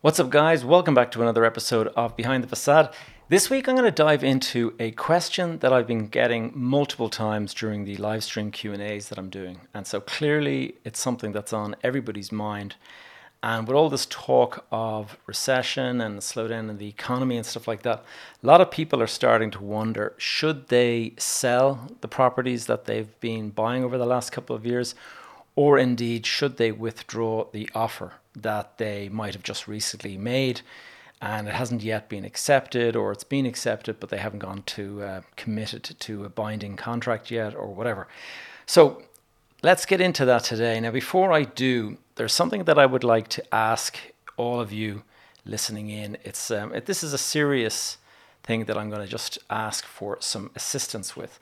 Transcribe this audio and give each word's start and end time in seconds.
What's 0.00 0.20
up, 0.20 0.30
guys? 0.30 0.64
Welcome 0.64 0.94
back 0.94 1.10
to 1.10 1.22
another 1.22 1.44
episode 1.44 1.88
of 1.88 2.14
Behind 2.14 2.44
the 2.44 2.48
Facade. 2.48 2.94
This 3.30 3.50
week, 3.50 3.68
I'm 3.68 3.74
going 3.74 3.84
to 3.84 3.90
dive 3.90 4.22
into 4.22 4.72
a 4.78 4.92
question 4.92 5.58
that 5.58 5.72
I've 5.72 5.88
been 5.88 6.06
getting 6.06 6.52
multiple 6.54 7.08
times 7.08 7.52
during 7.52 7.84
the 7.84 7.96
live 7.96 8.22
stream 8.22 8.52
Q 8.52 8.72
and 8.72 8.80
A's 8.80 9.08
that 9.08 9.18
I'm 9.18 9.28
doing, 9.28 9.58
and 9.74 9.88
so 9.88 10.00
clearly, 10.00 10.76
it's 10.84 11.00
something 11.00 11.32
that's 11.32 11.52
on 11.52 11.74
everybody's 11.82 12.30
mind. 12.30 12.76
And 13.42 13.66
with 13.66 13.74
all 13.74 13.90
this 13.90 14.06
talk 14.08 14.66
of 14.70 15.18
recession 15.26 16.00
and 16.00 16.20
slowdown 16.20 16.70
in 16.70 16.78
the 16.78 16.88
economy 16.88 17.36
and 17.36 17.44
stuff 17.44 17.66
like 17.66 17.82
that, 17.82 18.04
a 18.40 18.46
lot 18.46 18.60
of 18.60 18.70
people 18.70 19.02
are 19.02 19.08
starting 19.08 19.50
to 19.50 19.64
wonder 19.64 20.14
should 20.16 20.68
they 20.68 21.14
sell 21.18 21.88
the 22.02 22.08
properties 22.08 22.66
that 22.66 22.84
they've 22.84 23.18
been 23.18 23.50
buying 23.50 23.82
over 23.82 23.98
the 23.98 24.06
last 24.06 24.30
couple 24.30 24.54
of 24.54 24.64
years, 24.64 24.94
or 25.56 25.76
indeed 25.76 26.24
should 26.24 26.56
they 26.56 26.70
withdraw 26.70 27.46
the 27.50 27.68
offer 27.74 28.12
that 28.34 28.78
they 28.78 29.08
might 29.08 29.34
have 29.34 29.42
just 29.42 29.68
recently 29.68 30.16
made 30.16 30.60
and 31.20 31.48
it 31.48 31.54
hasn't 31.54 31.82
yet 31.82 32.08
been 32.08 32.24
accepted, 32.24 32.94
or 32.94 33.10
it's 33.10 33.24
been 33.24 33.46
accepted 33.46 33.98
but 33.98 34.08
they 34.08 34.18
haven't 34.18 34.38
gone 34.38 34.62
to 34.62 35.02
uh, 35.02 35.20
committed 35.36 35.82
to 35.98 36.24
a 36.24 36.28
binding 36.28 36.76
contract 36.76 37.30
yet, 37.30 37.54
or 37.54 37.66
whatever. 37.68 38.06
So 38.66 39.02
let's 39.62 39.84
get 39.84 40.00
into 40.00 40.24
that 40.26 40.44
today. 40.44 40.78
Now, 40.80 40.92
before 40.92 41.32
I 41.32 41.42
do, 41.44 41.98
there's 42.14 42.32
something 42.32 42.64
that 42.64 42.78
I 42.78 42.86
would 42.86 43.04
like 43.04 43.28
to 43.28 43.54
ask 43.54 43.98
all 44.36 44.60
of 44.60 44.72
you 44.72 45.02
listening 45.44 45.88
in. 45.88 46.18
It's 46.22 46.50
um, 46.50 46.72
it, 46.72 46.86
this 46.86 47.02
is 47.02 47.12
a 47.12 47.18
serious 47.18 47.98
thing 48.44 48.66
that 48.66 48.78
I'm 48.78 48.88
going 48.88 49.02
to 49.02 49.08
just 49.08 49.38
ask 49.50 49.84
for 49.84 50.18
some 50.20 50.50
assistance 50.54 51.16
with. 51.16 51.40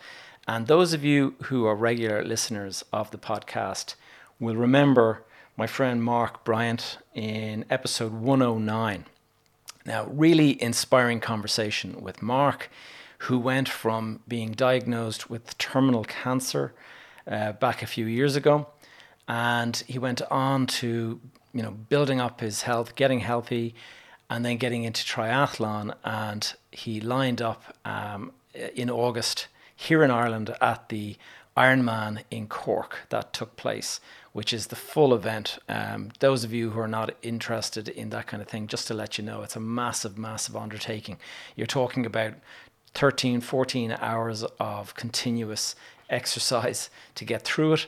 And 0.49 0.67
those 0.67 0.93
of 0.93 1.05
you 1.05 1.35
who 1.45 1.67
are 1.67 1.75
regular 1.75 2.25
listeners 2.25 2.85
of 2.93 3.11
the 3.11 3.19
podcast 3.19 3.95
will 4.41 4.57
remember 4.57 5.23
my 5.57 5.67
friend 5.67 6.03
Mark 6.03 6.45
Bryant 6.45 6.99
in 7.15 7.65
episode 7.71 8.13
109. 8.13 9.07
Now, 9.85 10.07
really 10.07 10.61
inspiring 10.61 11.21
conversation 11.21 12.03
with 12.03 12.23
Mark, 12.23 12.71
who 13.19 13.39
went 13.39 13.69
from 13.69 14.21
being 14.29 14.53
diagnosed 14.53 15.31
with 15.31 15.57
terminal 15.59 16.05
cancer 16.05 16.75
uh, 17.27 17.53
back 17.53 17.83
a 17.83 17.87
few 17.87 18.07
years 18.07 18.37
ago 18.37 18.69
and 19.29 19.83
he 19.87 19.99
went 19.99 20.23
on 20.31 20.67
to 20.67 21.21
you 21.53 21.63
know 21.63 21.71
building 21.71 22.21
up 22.21 22.41
his 22.41 22.63
health, 22.63 22.95
getting 22.95 23.21
healthy, 23.21 23.75
and 24.31 24.45
then 24.45 24.57
getting 24.57 24.85
into 24.85 25.03
triathlon. 25.05 25.95
And 26.05 26.53
he 26.71 27.01
lined 27.01 27.43
up 27.43 27.77
um, 27.85 28.33
in 28.75 28.91
August 28.91 29.49
here 29.75 30.03
in 30.03 30.11
Ireland 30.11 30.55
at 30.61 30.89
the 30.89 31.17
Ironman 31.57 32.23
in 32.31 32.49
Cork 32.49 33.07
that 33.09 33.33
took 33.33 33.57
place, 33.57 34.01
which 34.33 34.53
is 34.53 34.67
the 34.67 34.77
full 34.77 35.15
event. 35.15 35.59
Um, 35.69 36.11
those 36.21 36.45
of 36.45 36.53
you 36.53 36.71
who 36.71 36.81
are 36.81 36.89
not 36.89 37.17
interested 37.23 37.89
in 37.89 38.11
that 38.11 38.27
kind 38.27 38.43
of 38.43 38.49
thing, 38.49 38.67
just 38.67 38.87
to 38.89 38.95
let 38.95 39.17
you 39.17 39.25
know, 39.25 39.43
it's 39.43 39.57
a 39.57 39.61
massive, 39.61 40.19
massive 40.19 40.57
undertaking. 40.57 41.19
You're 41.55 41.67
talking 41.67 42.05
about 42.05 42.35
13, 42.95 43.41
14 43.41 43.97
hours 44.01 44.45
of 44.61 44.95
continuous 44.95 45.75
exercise 46.11 46.91
to 47.15 47.25
get 47.25 47.43
through 47.43 47.75
it. 47.75 47.87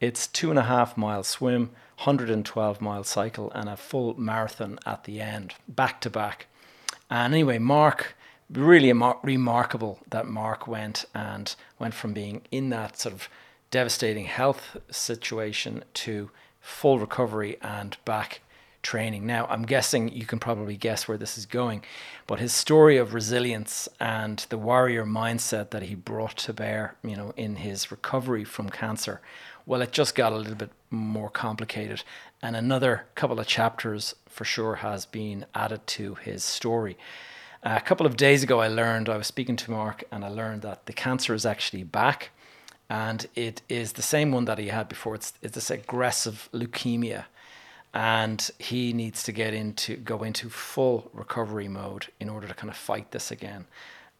It's 0.00 0.28
two 0.28 0.50
and 0.50 0.58
a 0.58 0.64
half 0.64 0.96
mile 0.96 1.24
swim, 1.24 1.70
112 2.04 2.80
mile 2.80 3.02
cycle, 3.02 3.50
and 3.52 3.68
a 3.68 3.76
full 3.76 4.18
marathon 4.18 4.78
at 4.86 5.04
the 5.04 5.20
end, 5.20 5.54
back 5.66 6.00
to 6.02 6.10
back. 6.10 6.46
And 7.10 7.34
anyway, 7.34 7.58
Mark, 7.58 8.16
really 8.50 8.92
remarkable 9.22 9.98
that 10.10 10.26
Mark 10.26 10.66
went 10.66 11.04
and 11.14 11.54
went 11.78 11.94
from 11.94 12.12
being 12.12 12.42
in 12.50 12.70
that 12.70 12.98
sort 12.98 13.14
of 13.14 13.28
devastating 13.70 14.24
health 14.24 14.76
situation 14.90 15.84
to 15.92 16.30
full 16.60 16.98
recovery 16.98 17.58
and 17.60 17.96
back 18.04 18.40
training. 18.82 19.26
Now, 19.26 19.46
I'm 19.50 19.64
guessing 19.64 20.08
you 20.08 20.24
can 20.24 20.38
probably 20.38 20.76
guess 20.76 21.06
where 21.06 21.18
this 21.18 21.36
is 21.36 21.44
going, 21.44 21.82
but 22.26 22.38
his 22.38 22.52
story 22.52 22.96
of 22.96 23.12
resilience 23.12 23.88
and 24.00 24.38
the 24.48 24.56
warrior 24.56 25.04
mindset 25.04 25.70
that 25.70 25.82
he 25.82 25.94
brought 25.94 26.36
to 26.38 26.52
bear, 26.52 26.94
you 27.02 27.16
know, 27.16 27.34
in 27.36 27.56
his 27.56 27.90
recovery 27.90 28.44
from 28.44 28.70
cancer 28.70 29.20
well, 29.68 29.82
it 29.82 29.92
just 29.92 30.14
got 30.14 30.32
a 30.32 30.36
little 30.36 30.54
bit 30.54 30.70
more 30.90 31.28
complicated. 31.28 32.02
And 32.42 32.56
another 32.56 33.04
couple 33.14 33.38
of 33.38 33.46
chapters 33.46 34.14
for 34.26 34.46
sure 34.46 34.76
has 34.76 35.04
been 35.04 35.44
added 35.54 35.86
to 35.88 36.14
his 36.14 36.42
story. 36.42 36.96
A 37.62 37.80
couple 37.80 38.06
of 38.06 38.16
days 38.16 38.44
ago, 38.44 38.60
I 38.60 38.68
learned, 38.68 39.08
I 39.08 39.16
was 39.16 39.26
speaking 39.26 39.56
to 39.56 39.70
Mark, 39.70 40.04
and 40.12 40.24
I 40.24 40.28
learned 40.28 40.62
that 40.62 40.86
the 40.86 40.92
cancer 40.92 41.34
is 41.34 41.44
actually 41.44 41.82
back. 41.82 42.30
And 42.88 43.26
it 43.34 43.62
is 43.68 43.94
the 43.94 44.02
same 44.02 44.30
one 44.30 44.44
that 44.44 44.58
he 44.58 44.68
had 44.68 44.88
before. 44.88 45.16
It's, 45.16 45.32
it's 45.42 45.54
this 45.54 45.70
aggressive 45.70 46.48
leukemia. 46.52 47.24
And 47.92 48.48
he 48.58 48.92
needs 48.92 49.24
to 49.24 49.32
get 49.32 49.54
into, 49.54 49.96
go 49.96 50.22
into 50.22 50.48
full 50.48 51.10
recovery 51.12 51.68
mode 51.68 52.06
in 52.20 52.28
order 52.28 52.46
to 52.46 52.54
kind 52.54 52.70
of 52.70 52.76
fight 52.76 53.10
this 53.10 53.32
again. 53.32 53.66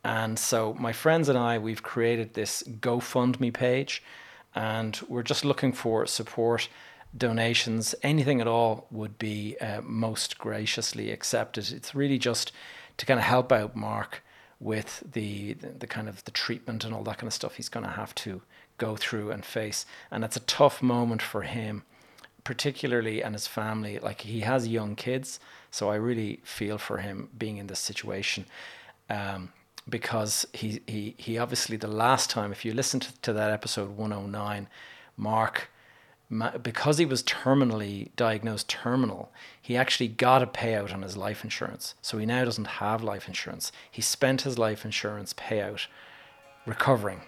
And 0.02 0.38
so, 0.38 0.74
my 0.74 0.92
friends 0.92 1.28
and 1.28 1.38
I, 1.38 1.58
we've 1.58 1.82
created 1.82 2.34
this 2.34 2.62
GoFundMe 2.62 3.52
page 3.52 4.02
and 4.54 4.98
we're 5.08 5.22
just 5.22 5.44
looking 5.44 5.72
for 5.72 6.06
support 6.06 6.68
donations 7.16 7.94
anything 8.02 8.40
at 8.40 8.46
all 8.46 8.86
would 8.90 9.18
be 9.18 9.56
uh, 9.60 9.80
most 9.82 10.38
graciously 10.38 11.10
accepted 11.10 11.72
it's 11.72 11.94
really 11.94 12.18
just 12.18 12.52
to 12.98 13.06
kind 13.06 13.18
of 13.18 13.24
help 13.24 13.50
out 13.50 13.74
mark 13.74 14.22
with 14.60 15.02
the, 15.12 15.54
the, 15.54 15.68
the 15.68 15.86
kind 15.86 16.08
of 16.08 16.24
the 16.24 16.30
treatment 16.30 16.84
and 16.84 16.92
all 16.92 17.04
that 17.04 17.18
kind 17.18 17.28
of 17.28 17.32
stuff 17.34 17.54
he's 17.54 17.68
going 17.68 17.86
to 17.86 17.92
have 17.92 18.14
to 18.16 18.42
go 18.76 18.96
through 18.96 19.30
and 19.30 19.44
face. 19.44 19.86
And 20.10 20.24
it's 20.24 20.36
a 20.36 20.40
tough 20.40 20.82
moment 20.82 21.22
for 21.22 21.42
him 21.42 21.84
particularly 22.44 23.22
and 23.22 23.34
his 23.34 23.46
family. 23.46 23.98
Like 23.98 24.22
he 24.22 24.40
has 24.40 24.68
young 24.68 24.94
kids 24.96 25.40
so 25.70 25.90
i 25.90 25.94
really 25.96 26.40
feel 26.44 26.78
for 26.78 26.96
him 26.96 27.28
being 27.36 27.58
in 27.58 27.66
this 27.66 27.78
situation 27.78 28.46
um, 29.10 29.52
because 29.88 30.46
he, 30.52 30.80
he, 30.86 31.14
he 31.16 31.38
obviously, 31.38 31.76
the 31.76 31.88
last 31.88 32.28
time, 32.28 32.52
if 32.52 32.64
you 32.64 32.74
listen 32.74 33.00
to, 33.00 33.20
to 33.22 33.32
that 33.32 33.50
episode 33.50 33.96
109, 33.96 34.68
Mark, 35.16 35.70
because 36.62 36.98
he 36.98 37.06
was 37.06 37.22
terminally 37.22 38.10
diagnosed 38.16 38.68
terminal, 38.68 39.30
he 39.60 39.76
actually 39.76 40.08
got 40.08 40.42
a 40.42 40.46
payout 40.46 40.92
on 40.92 41.02
his 41.02 41.16
life 41.16 41.42
insurance. 41.42 41.94
So 42.02 42.18
he 42.18 42.26
now 42.26 42.44
doesn't 42.44 42.66
have 42.66 43.02
life 43.02 43.28
insurance. 43.28 43.72
He 43.90 44.02
spent 44.02 44.42
his 44.42 44.58
life 44.58 44.84
insurance 44.84 45.32
payout 45.32 45.86
recovering 46.66 47.22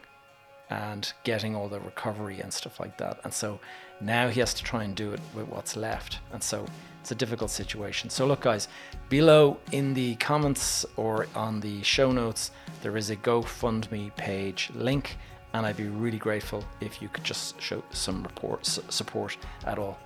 and 0.69 1.13
getting 1.25 1.57
all 1.57 1.69
the 1.69 1.81
recovery 1.81 2.41
and 2.41 2.53
stuff 2.53 2.79
like 2.79 2.99
that. 2.99 3.21
And 3.25 3.33
so 3.33 3.59
now 4.01 4.29
he 4.29 4.41
has 4.41 4.55
to 4.55 4.63
try 4.63 4.85
and 4.85 4.95
do 4.95 5.13
it 5.13 5.21
with 5.35 5.49
what's 5.49 5.77
left. 5.77 6.19
And 6.33 6.43
so 6.43 6.67
it's 7.01 7.11
a 7.11 7.15
difficult 7.15 7.51
situation. 7.51 8.11
So, 8.11 8.27
look, 8.27 8.43
guys, 8.43 8.69
below 9.09 9.59
in 9.73 9.95
the 9.95 10.15
comments 10.17 10.85
or 10.97 11.27
on 11.35 11.61
the 11.61 11.83
show 11.83 12.13
notes, 12.13 12.51
there 12.83 12.97
is 12.97 13.11
a 13.11 13.17
GoFundMe 13.17 14.15
page 14.17 14.71
link, 14.75 15.17
and 15.53 15.67
I'd 15.67 15.77
be 15.77 15.89
really 15.89 16.19
grateful 16.19 16.65
if 16.81 17.03
you 17.03 17.09
could 17.09 17.25
just 17.25 17.61
show 17.61 17.83
some 17.91 18.23
report, 18.23 18.67
support 18.67 19.37
at 19.65 19.79
all. 19.79 19.99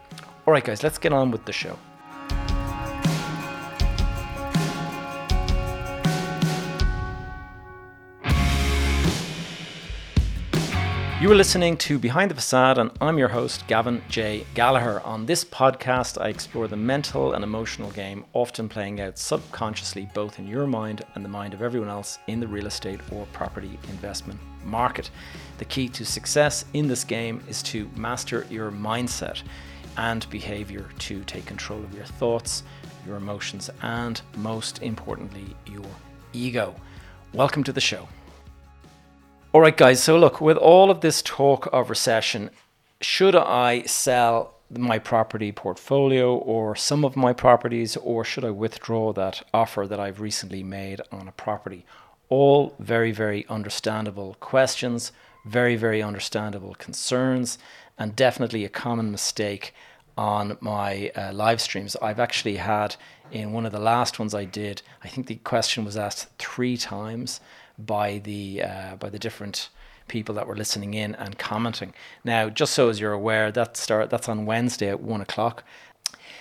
All 0.46 0.52
right, 0.52 0.64
guys, 0.64 0.82
let's 0.82 0.98
get 0.98 1.12
on 1.12 1.30
with 1.30 1.44
the 1.44 1.52
show. 1.52 1.78
You 11.20 11.32
are 11.32 11.34
listening 11.34 11.78
to 11.78 11.98
Behind 11.98 12.30
the 12.30 12.34
Facade, 12.34 12.76
and 12.76 12.90
I'm 13.00 13.16
your 13.16 13.28
host, 13.28 13.66
Gavin 13.66 14.02
J. 14.10 14.44
Gallagher. 14.52 15.00
On 15.06 15.24
this 15.24 15.42
podcast, 15.42 16.20
I 16.20 16.28
explore 16.28 16.68
the 16.68 16.76
mental 16.76 17.32
and 17.32 17.42
emotional 17.42 17.90
game 17.92 18.26
often 18.34 18.68
playing 18.68 19.00
out 19.00 19.16
subconsciously 19.16 20.10
both 20.12 20.38
in 20.38 20.46
your 20.46 20.66
mind 20.66 21.02
and 21.14 21.24
the 21.24 21.30
mind 21.30 21.54
of 21.54 21.62
everyone 21.62 21.88
else 21.88 22.18
in 22.26 22.40
the 22.40 22.46
real 22.46 22.66
estate 22.66 23.00
or 23.10 23.24
property 23.32 23.78
investment 23.88 24.38
market. 24.64 25.10
The 25.58 25.64
key 25.64 25.88
to 25.90 26.04
success 26.04 26.64
in 26.72 26.88
this 26.88 27.04
game 27.04 27.42
is 27.48 27.62
to 27.64 27.90
master 27.96 28.46
your 28.50 28.70
mindset 28.70 29.42
and 29.96 30.28
behavior 30.30 30.88
to 30.98 31.22
take 31.24 31.46
control 31.46 31.80
of 31.80 31.94
your 31.94 32.04
thoughts, 32.04 32.62
your 33.06 33.16
emotions, 33.16 33.70
and 33.82 34.20
most 34.36 34.82
importantly, 34.82 35.56
your 35.66 35.84
ego. 36.32 36.74
Welcome 37.32 37.64
to 37.64 37.72
the 37.72 37.80
show. 37.80 38.08
All 39.52 39.60
right, 39.60 39.76
guys. 39.76 40.02
So, 40.02 40.18
look, 40.18 40.40
with 40.40 40.56
all 40.56 40.90
of 40.90 41.00
this 41.00 41.22
talk 41.22 41.68
of 41.72 41.90
recession, 41.90 42.50
should 43.00 43.36
I 43.36 43.82
sell 43.82 44.54
my 44.70 44.98
property 44.98 45.52
portfolio 45.52 46.34
or 46.34 46.74
some 46.74 47.04
of 47.04 47.16
my 47.16 47.32
properties, 47.32 47.96
or 47.96 48.24
should 48.24 48.44
I 48.44 48.50
withdraw 48.50 49.12
that 49.12 49.42
offer 49.52 49.86
that 49.86 50.00
I've 50.00 50.20
recently 50.20 50.62
made 50.62 51.00
on 51.12 51.28
a 51.28 51.32
property? 51.32 51.84
All 52.28 52.74
very, 52.78 53.12
very 53.12 53.46
understandable 53.48 54.36
questions, 54.40 55.12
very, 55.44 55.76
very 55.76 56.02
understandable 56.02 56.74
concerns, 56.74 57.58
and 57.98 58.16
definitely 58.16 58.64
a 58.64 58.68
common 58.68 59.10
mistake 59.10 59.74
on 60.16 60.56
my 60.60 61.10
uh, 61.16 61.32
live 61.32 61.60
streams. 61.60 61.96
I've 62.00 62.20
actually 62.20 62.56
had 62.56 62.96
in 63.30 63.52
one 63.52 63.66
of 63.66 63.72
the 63.72 63.80
last 63.80 64.18
ones 64.18 64.34
I 64.34 64.44
did, 64.44 64.82
I 65.02 65.08
think 65.08 65.26
the 65.26 65.36
question 65.36 65.84
was 65.84 65.96
asked 65.96 66.28
three 66.38 66.76
times 66.76 67.40
by 67.78 68.18
the 68.18 68.62
uh, 68.62 68.96
by 68.96 69.10
the 69.10 69.18
different 69.18 69.68
people 70.06 70.34
that 70.34 70.46
were 70.46 70.56
listening 70.56 70.94
in 70.94 71.14
and 71.14 71.38
commenting. 71.38 71.94
Now, 72.22 72.48
just 72.48 72.74
so 72.74 72.88
as 72.88 73.00
you're 73.00 73.12
aware, 73.12 73.50
that 73.50 73.76
start 73.76 74.10
that's 74.10 74.28
on 74.28 74.46
Wednesday 74.46 74.88
at 74.88 75.00
one 75.00 75.20
o'clock. 75.20 75.64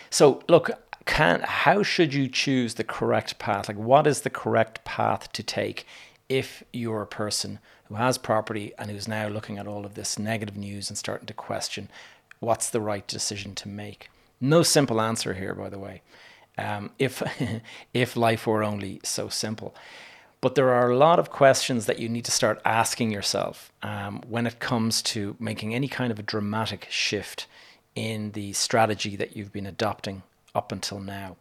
So 0.10 0.44
look, 0.48 0.70
can 1.06 1.42
how 1.42 1.84
should 1.84 2.14
you 2.14 2.28
choose 2.28 2.76
the 2.76 2.84
correct 2.84 3.40
path? 3.40 3.68
Like, 3.68 3.78
what 3.78 4.08
is 4.08 4.22
the 4.22 4.30
correct 4.30 4.84
path 4.84 5.32
to 5.34 5.44
take 5.44 5.86
if 6.30 6.64
you're 6.72 7.02
a 7.02 7.08
person 7.08 7.60
who 7.86 7.96
has 7.96 8.18
property 8.18 8.74
and 8.78 8.90
who's 8.90 9.08
now 9.08 9.28
looking 9.28 9.58
at 9.58 9.68
all 9.68 9.86
of 9.86 9.96
this 9.96 10.18
negative 10.18 10.58
news 10.58 10.90
and 10.90 10.98
starting 10.98 11.28
to 11.28 11.34
question 11.34 11.90
what's 12.40 12.70
the 12.70 12.82
right 12.82 13.08
decision 13.08 13.56
to 13.56 13.70
make? 13.70 14.10
No 14.42 14.64
simple 14.64 15.00
answer 15.00 15.34
here, 15.34 15.56
by 15.56 15.70
the 15.70 15.80
way. 15.80 16.02
Um, 16.58 16.92
if 17.00 17.24
if 17.94 18.16
life 18.16 18.48
were 18.48 18.64
only 18.64 19.00
so 19.04 19.30
simple. 19.30 19.76
But 20.42 20.56
there 20.56 20.74
are 20.74 20.92
a 20.92 20.98
lot 20.98 21.20
of 21.20 21.30
questions 21.30 21.86
that 21.86 22.00
you 22.00 22.10
need 22.10 22.26
to 22.26 22.32
start 22.32 22.62
asking 22.66 23.12
yourself 23.12 23.72
um, 23.82 24.22
when 24.28 24.46
it 24.46 24.60
comes 24.60 25.02
to 25.04 25.38
making 25.40 25.74
any 25.74 25.88
kind 25.88 26.12
of 26.12 26.20
a 26.20 26.24
dramatic 26.24 26.88
shift 26.90 27.48
in 27.96 28.32
the 28.32 28.52
strategy 28.52 29.16
that 29.16 29.38
you've 29.38 29.54
been 29.54 29.66
adopting 29.66 30.24
up 30.56 30.72
until 30.72 31.00
now. 31.00 31.38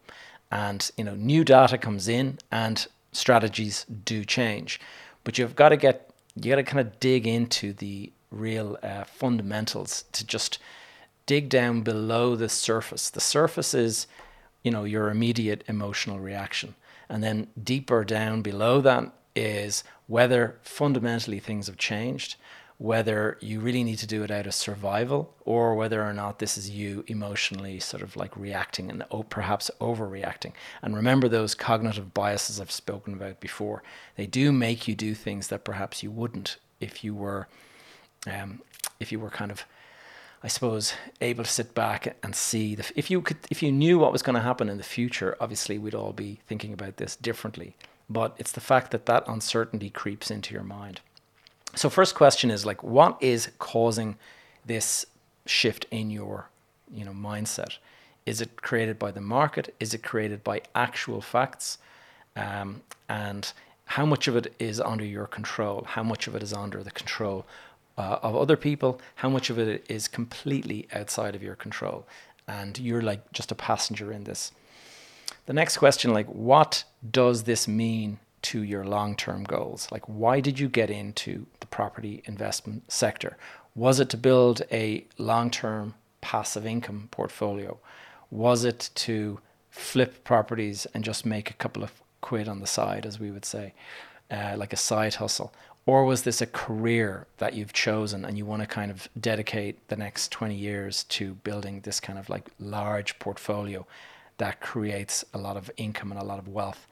And 0.51 0.91
you 0.97 1.05
know, 1.05 1.15
new 1.15 1.45
data 1.45 1.79
comes 1.79 2.09
in, 2.09 2.39
and 2.51 2.87
strategies 3.13 3.87
do 4.05 4.25
change. 4.25 4.81
But 5.25 5.39
you've 5.39 5.57
got 5.57 5.71
to 5.71 5.77
get 5.77 6.11
you 6.35 6.51
got 6.51 6.57
to 6.57 6.63
kind 6.63 6.81
of 6.81 6.99
dig 6.99 7.27
into 7.27 7.73
the 7.73 8.13
real 8.31 8.79
uh, 8.83 9.05
fundamentals 9.05 10.05
to 10.13 10.27
just 10.27 10.59
dig 11.27 11.49
down 11.49 11.83
below 11.83 12.35
the 12.35 12.49
surface. 12.49 13.11
The 13.11 13.21
surface 13.21 13.75
is, 13.75 14.07
you 14.63 14.71
know, 14.71 14.85
your 14.85 15.11
immediate 15.11 15.63
emotional 15.69 16.19
reaction. 16.19 16.75
And 17.09 17.23
then 17.23 17.49
deeper 17.63 18.05
down 18.05 18.43
below 18.43 18.81
that 18.81 19.13
is 19.37 19.85
whether 20.07 20.57
fundamentally 20.63 21.39
things 21.39 21.67
have 21.67 21.77
changed, 21.77 22.37
whether 22.83 23.39
you 23.41 23.61
really 23.61 23.85
need 23.85 23.99
to 23.99 24.09
do 24.09 24.25
it 24.25 24.31
out 24.33 24.45
of 24.45 24.53
survival, 24.53 25.33
or 25.45 25.77
whether 25.77 26.03
or 26.03 26.13
not 26.13 26.41
this 26.41 26.59
is 26.59 26.69
you 26.69 27.05
emotionally 27.07 27.79
sort 27.79 28.03
of 28.03 28.17
like 28.17 28.37
reacting 28.37 28.91
and 28.91 29.05
perhaps 29.29 29.71
overreacting. 29.81 30.53
And 30.83 30.97
remember 30.97 31.29
those 31.29 31.55
cognitive 31.55 32.13
biases 32.13 32.61
I've 32.61 32.73
spoken 32.73 33.15
about 33.15 33.39
before. 33.39 33.85
They 34.17 34.27
do 34.27 34.51
make 34.51 34.89
you 34.89 34.97
do 34.97 35.15
things 35.15 35.47
that 35.47 35.63
perhaps 35.63 36.03
you 36.03 36.11
wouldn't 36.11 36.57
if 36.81 37.05
you 37.05 37.15
were, 37.15 37.47
um, 38.27 38.63
if 38.99 39.13
you 39.13 39.21
were 39.21 39.31
kind 39.31 39.53
of 39.53 39.65
I 40.43 40.49
suppose, 40.49 40.95
able 41.21 41.45
to 41.45 41.51
sit 41.51 41.73
back 41.73 42.17
and 42.21 42.35
see 42.35 42.75
the, 42.75 42.91
if 42.97 43.13
you 43.13 43.23
could, 43.23 43.37
if 43.49 43.63
you 43.63 43.71
knew 43.71 44.01
what 44.01 44.11
was 44.11 44.23
going 44.23 44.35
to 44.35 44.43
happen 44.43 44.69
in 44.69 44.77
the 44.77 44.83
future, 44.83 45.37
obviously 45.39 45.79
we'd 45.79 45.95
all 45.95 46.13
be 46.13 46.41
thinking 46.49 46.73
about 46.73 46.97
this 46.97 47.15
differently. 47.15 47.77
But 48.11 48.35
it's 48.39 48.51
the 48.51 48.61
fact 48.61 48.91
that 48.91 49.07
that 49.07 49.23
uncertainty 49.29 49.89
creeps 49.89 50.33
into 50.33 50.53
your 50.53 50.65
mind. 50.65 51.01
So, 51.75 51.89
first 51.89 52.15
question 52.15 52.51
is 52.51 52.67
like, 52.67 52.83
what 52.83 53.17
is 53.23 53.51
causing 53.59 54.17
this 54.67 55.07
shift 55.47 55.87
in 55.91 56.11
your, 56.11 56.49
you 56.93 57.05
know, 57.05 57.13
mindset? 57.13 57.79
Is 58.27 58.41
it 58.41 58.63
created 58.63 58.99
by 58.99 59.11
the 59.11 59.21
market? 59.21 59.75
Is 59.81 59.95
it 59.95 60.03
created 60.03 60.45
by 60.45 60.63
actual 60.75 61.21
facts? 61.21 61.79
Um, 62.37 62.83
and 63.09 63.53
how 63.87 64.07
much 64.07 64.29
of 64.29 64.37
it 64.37 64.55
is 64.59 64.81
under 64.81 65.05
your 65.05 65.27
control? 65.27 65.85
How 65.87 66.03
much 66.03 66.27
of 66.27 66.35
it 66.37 66.43
is 66.43 66.53
under 66.53 66.83
the 66.83 66.91
control 66.91 67.47
uh, 67.99 68.19
of 68.23 68.37
other 68.37 68.57
people, 68.57 69.01
how 69.17 69.29
much 69.29 69.51
of 69.51 69.59
it 69.59 69.85
is 69.89 70.09
completely 70.09 70.89
outside 70.93 71.35
of 71.35 71.43
your 71.43 71.55
control. 71.55 72.07
And 72.49 72.79
you're 72.79 73.03
like 73.03 73.33
just 73.33 73.53
a 73.53 73.55
passenger 73.55 74.13
in 74.13 74.25
this. 74.25 74.53
The 75.47 75.53
next 75.53 75.79
question, 75.79 76.13
like, 76.13 76.27
what 76.27 76.85
does 77.09 77.45
this 77.45 77.67
mean 77.69 78.19
to 78.43 78.63
your 78.63 78.85
long 78.85 79.17
term 79.17 79.45
goals? 79.45 79.89
Like, 79.91 80.09
why 80.09 80.41
did 80.41 80.59
you 80.59 80.69
get 80.69 80.91
into 80.91 81.47
property 81.73 82.23
investment 82.27 82.93
sector? 82.93 83.37
Was 83.75 83.99
it 83.99 84.09
to 84.11 84.17
build 84.17 84.63
a 84.71 85.05
long 85.19 85.51
term 85.51 85.95
passive 86.21 86.65
income 86.65 87.09
portfolio? 87.11 87.79
Was 88.31 88.65
it 88.65 88.91
to 88.95 89.41
flip 89.71 90.23
properties 90.23 90.87
and 90.95 91.03
just 91.03 91.27
make 91.27 91.51
a 91.51 91.55
couple 91.55 91.83
of 91.83 91.91
quid 92.21 92.47
on 92.47 92.61
the 92.61 92.67
side, 92.67 93.05
as 93.05 93.19
we 93.19 93.33
would 93.33 93.45
say, 93.45 93.75
uh, 94.31 94.55
like 94.57 94.73
a 94.73 94.77
side 94.77 95.15
hustle? 95.15 95.53
Or 95.85 96.05
was 96.05 96.23
this 96.23 96.41
a 96.41 96.47
career 96.47 97.27
that 97.39 97.55
you've 97.55 97.73
chosen 97.73 98.25
and 98.25 98.39
you 98.39 98.47
want 98.47 98.63
to 98.63 98.69
kind 98.69 98.91
of 98.91 99.09
dedicate 99.21 99.89
the 99.89 99.97
next 99.97 100.31
20 100.31 100.55
years 100.55 101.03
to 101.05 101.35
building 101.35 101.81
this 101.81 101.99
kind 101.99 102.19
of 102.19 102.29
like 102.29 102.51
large 102.61 103.19
portfolio 103.19 103.85
that 104.39 104.61
creates 104.61 105.25
a 105.35 105.39
lot 105.39 105.57
of 105.57 105.71
income 105.77 106.13
and 106.13 106.21
a 106.21 106.25
lot 106.25 106.39
of 106.39 106.47
wealth? 106.47 106.87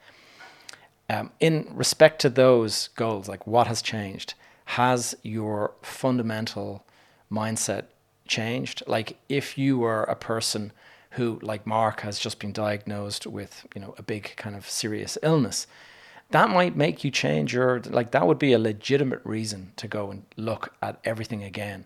Um, 1.09 1.31
in 1.39 1.67
respect 1.71 2.19
to 2.21 2.29
those 2.29 2.89
goals, 2.95 3.29
like 3.29 3.47
what 3.47 3.67
has 3.67 3.81
changed? 3.81 4.33
Has 4.75 5.15
your 5.21 5.73
fundamental 5.81 6.85
mindset 7.31 7.85
changed? 8.27 8.83
Like 8.87 9.17
if 9.27 9.57
you 9.57 9.77
were 9.77 10.03
a 10.03 10.15
person 10.15 10.71
who, 11.11 11.39
like 11.41 11.67
Mark, 11.67 12.01
has 12.01 12.19
just 12.19 12.39
been 12.39 12.53
diagnosed 12.53 13.27
with, 13.27 13.65
you 13.75 13.81
know, 13.81 13.95
a 13.97 14.03
big 14.03 14.33
kind 14.37 14.55
of 14.55 14.69
serious 14.69 15.17
illness, 15.21 15.67
that 16.31 16.49
might 16.49 16.75
make 16.75 17.03
you 17.03 17.11
change 17.11 17.53
your 17.53 17.81
like 17.89 18.11
that 18.11 18.25
would 18.25 18.39
be 18.39 18.53
a 18.53 18.59
legitimate 18.59 19.21
reason 19.23 19.73
to 19.75 19.87
go 19.87 20.09
and 20.09 20.23
look 20.37 20.73
at 20.81 20.99
everything 21.03 21.43
again 21.43 21.85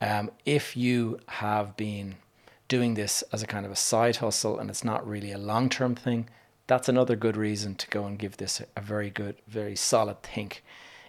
um, 0.00 0.30
if 0.44 0.76
you 0.76 1.18
have 1.26 1.76
been 1.76 2.16
doing 2.66 2.94
this 2.94 3.22
as 3.32 3.42
a 3.42 3.46
kind 3.46 3.64
of 3.64 3.72
a 3.72 3.76
side 3.76 4.16
hustle 4.16 4.58
and 4.58 4.70
it's 4.70 4.84
not 4.84 5.06
really 5.06 5.32
a 5.32 5.38
long-term 5.38 5.94
thing 5.94 6.28
that's 6.66 6.88
another 6.88 7.16
good 7.16 7.36
reason 7.36 7.74
to 7.74 7.86
go 7.88 8.04
and 8.04 8.18
give 8.18 8.38
this 8.38 8.62
a 8.76 8.80
very 8.80 9.10
good 9.10 9.36
very 9.46 9.76
solid 9.76 10.22
think 10.22 10.64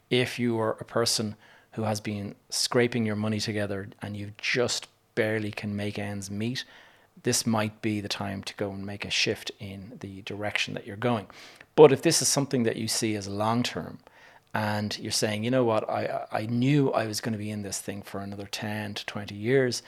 if 0.09 0.39
you 0.39 0.59
are 0.59 0.77
a 0.79 0.85
person 0.85 1.35
who 1.73 1.83
has 1.83 2.01
been 2.01 2.35
scraping 2.49 3.05
your 3.05 3.15
money 3.15 3.39
together 3.39 3.89
and 4.01 4.17
you 4.17 4.31
just 4.37 4.87
barely 5.15 5.51
can 5.51 5.75
make 5.75 5.99
ends 5.99 6.31
meet 6.31 6.63
this 7.23 7.45
might 7.45 7.81
be 7.81 7.99
the 7.99 8.07
time 8.07 8.41
to 8.41 8.55
go 8.55 8.71
and 8.71 8.85
make 8.85 9.03
a 9.03 9.09
shift 9.09 9.51
in 9.59 9.97
the 9.99 10.21
direction 10.21 10.73
that 10.73 10.87
you're 10.87 10.95
going 10.95 11.27
but 11.79 11.93
if 11.93 12.01
this 12.01 12.21
is 12.21 12.27
something 12.27 12.63
that 12.63 12.75
you 12.75 12.89
see 12.89 13.15
as 13.15 13.29
long 13.29 13.63
term, 13.63 13.99
and 14.53 14.99
you're 14.99 15.13
saying, 15.13 15.45
you 15.45 15.49
know 15.49 15.63
what, 15.63 15.89
I 15.89 16.25
I 16.29 16.45
knew 16.47 16.91
I 16.91 17.07
was 17.07 17.21
going 17.21 17.31
to 17.31 17.39
be 17.39 17.51
in 17.51 17.61
this 17.61 17.79
thing 17.79 18.01
for 18.01 18.19
another 18.19 18.47
ten 18.47 18.95
to 18.95 19.05
twenty 19.05 19.35
years, 19.35 19.81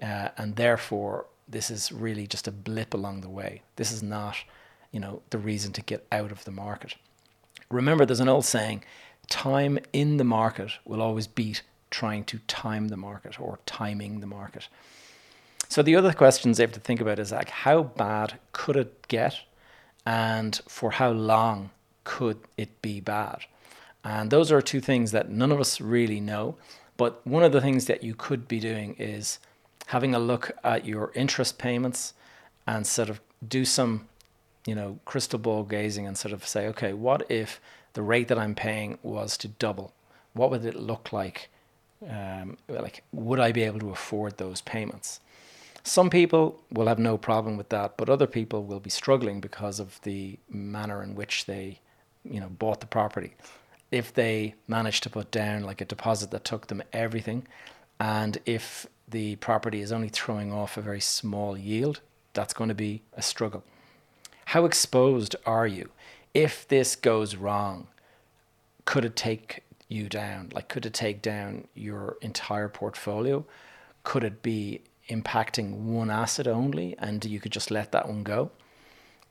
uh, 0.00 0.28
and 0.38 0.56
therefore 0.56 1.26
this 1.46 1.70
is 1.70 1.92
really 1.92 2.26
just 2.26 2.48
a 2.48 2.50
blip 2.50 2.94
along 2.94 3.20
the 3.20 3.28
way. 3.28 3.60
This 3.76 3.92
is 3.92 4.02
not, 4.02 4.36
you 4.92 4.98
know, 4.98 5.20
the 5.28 5.36
reason 5.36 5.72
to 5.72 5.82
get 5.82 6.06
out 6.10 6.32
of 6.32 6.46
the 6.46 6.52
market. 6.52 6.94
Remember, 7.68 8.06
there's 8.06 8.20
an 8.20 8.30
old 8.30 8.46
saying: 8.46 8.82
time 9.30 9.78
in 9.94 10.18
the 10.18 10.24
market 10.24 10.72
will 10.84 11.00
always 11.00 11.26
beat 11.26 11.62
trying 11.90 12.24
to 12.24 12.38
time 12.46 12.88
the 12.88 12.96
market 12.96 13.40
or 13.40 13.58
timing 13.64 14.20
the 14.20 14.26
market. 14.26 14.68
So 15.68 15.82
the 15.82 15.96
other 15.96 16.12
questions 16.12 16.58
they 16.58 16.64
have 16.64 16.72
to 16.72 16.80
think 16.80 17.00
about 17.00 17.18
is 17.18 17.32
like, 17.32 17.48
how 17.48 17.82
bad 17.84 18.34
could 18.52 18.76
it 18.76 19.08
get? 19.08 19.40
and 20.06 20.60
for 20.66 20.92
how 20.92 21.10
long 21.10 21.70
could 22.04 22.38
it 22.56 22.82
be 22.82 23.00
bad? 23.00 23.38
And 24.04 24.30
those 24.30 24.50
are 24.50 24.62
two 24.62 24.80
things 24.80 25.12
that 25.12 25.30
none 25.30 25.52
of 25.52 25.60
us 25.60 25.80
really 25.80 26.20
know. 26.20 26.56
But 26.96 27.24
one 27.26 27.42
of 27.42 27.52
the 27.52 27.60
things 27.60 27.86
that 27.86 28.02
you 28.02 28.14
could 28.14 28.48
be 28.48 28.60
doing 28.60 28.96
is 28.98 29.38
having 29.86 30.14
a 30.14 30.18
look 30.18 30.52
at 30.64 30.84
your 30.84 31.12
interest 31.14 31.58
payments 31.58 32.14
and 32.66 32.86
sort 32.86 33.10
of 33.10 33.20
do 33.46 33.64
some, 33.64 34.08
you 34.66 34.74
know, 34.74 34.98
crystal 35.04 35.38
ball 35.38 35.64
gazing 35.64 36.06
and 36.06 36.16
sort 36.16 36.32
of 36.32 36.46
say, 36.46 36.66
okay, 36.68 36.92
what 36.92 37.30
if 37.30 37.60
the 37.92 38.02
rate 38.02 38.28
that 38.28 38.38
I'm 38.38 38.54
paying 38.54 38.98
was 39.02 39.36
to 39.38 39.48
double? 39.48 39.92
What 40.32 40.50
would 40.50 40.64
it 40.64 40.76
look 40.76 41.12
like? 41.12 41.50
Um, 42.08 42.56
like, 42.68 43.02
would 43.12 43.40
I 43.40 43.52
be 43.52 43.62
able 43.62 43.80
to 43.80 43.90
afford 43.90 44.38
those 44.38 44.60
payments? 44.60 45.20
Some 45.82 46.10
people 46.10 46.62
will 46.70 46.86
have 46.86 46.98
no 46.98 47.16
problem 47.16 47.56
with 47.56 47.70
that, 47.70 47.96
but 47.96 48.10
other 48.10 48.26
people 48.26 48.64
will 48.64 48.80
be 48.80 48.90
struggling 48.90 49.40
because 49.40 49.80
of 49.80 50.00
the 50.02 50.38
manner 50.48 51.02
in 51.02 51.14
which 51.14 51.46
they, 51.46 51.80
you 52.24 52.40
know, 52.40 52.48
bought 52.48 52.80
the 52.80 52.86
property. 52.86 53.34
If 53.90 54.12
they 54.12 54.54
manage 54.68 55.00
to 55.02 55.10
put 55.10 55.30
down 55.30 55.64
like 55.64 55.80
a 55.80 55.86
deposit 55.86 56.30
that 56.30 56.44
took 56.44 56.66
them 56.66 56.82
everything, 56.92 57.46
and 57.98 58.38
if 58.46 58.86
the 59.08 59.36
property 59.36 59.80
is 59.80 59.90
only 59.90 60.08
throwing 60.08 60.52
off 60.52 60.76
a 60.76 60.82
very 60.82 61.00
small 61.00 61.56
yield, 61.56 62.00
that's 62.34 62.54
going 62.54 62.68
to 62.68 62.74
be 62.74 63.02
a 63.14 63.22
struggle. 63.22 63.64
How 64.46 64.64
exposed 64.64 65.34
are 65.46 65.66
you? 65.66 65.90
If 66.34 66.66
this 66.68 66.96
goes 66.96 67.36
wrong, 67.36 67.88
could 68.84 69.04
it 69.04 69.16
take 69.16 69.64
you 69.88 70.08
down? 70.08 70.50
Like, 70.54 70.68
could 70.68 70.86
it 70.86 70.94
take 70.94 71.22
down 71.22 71.66
your 71.74 72.16
entire 72.20 72.68
portfolio? 72.68 73.44
Could 74.04 74.24
it 74.24 74.42
be 74.42 74.82
impacting 75.10 75.72
one 75.72 76.10
asset 76.10 76.46
only 76.46 76.94
and 76.98 77.24
you 77.24 77.40
could 77.40 77.52
just 77.52 77.70
let 77.70 77.92
that 77.92 78.08
one 78.08 78.22
go. 78.22 78.50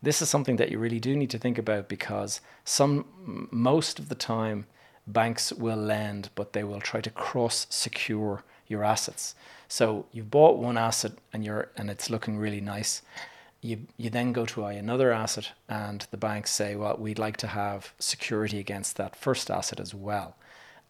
This 0.02 0.22
is 0.22 0.30
something 0.30 0.58
that 0.58 0.70
you 0.70 0.78
really 0.78 1.00
do 1.00 1.16
need 1.16 1.30
to 1.32 1.40
think 1.40 1.58
about 1.58 1.90
because 1.90 2.42
some 2.64 3.06
most 3.52 4.00
of 4.00 4.10
the 4.10 4.16
time 4.16 4.66
banks 5.08 5.52
will 5.52 5.78
lend 5.78 6.30
but 6.36 6.54
they 6.54 6.64
will 6.64 6.80
try 6.80 7.02
to 7.02 7.10
cross 7.10 7.66
secure 7.70 8.44
your 8.68 8.84
assets. 8.84 9.36
So 9.68 10.06
you've 10.12 10.32
bought 10.32 10.58
one 10.58 10.78
asset 10.78 11.14
and 11.34 11.44
you're 11.44 11.70
and 11.76 11.90
it's 11.90 12.10
looking 12.10 12.38
really 12.38 12.62
nice. 12.62 13.02
You 13.62 13.88
you 13.98 14.10
then 14.10 14.32
go 14.34 14.46
to 14.48 14.66
another 14.66 15.12
asset 15.12 15.52
and 15.68 16.08
the 16.12 16.18
banks 16.18 16.52
say, 16.52 16.76
well, 16.76 16.98
we'd 16.98 17.20
like 17.20 17.38
to 17.38 17.48
have 17.48 17.94
security 18.00 18.60
against 18.60 18.96
that 18.98 19.16
first 19.16 19.52
asset 19.52 19.80
as 19.80 19.94
well. 19.94 20.36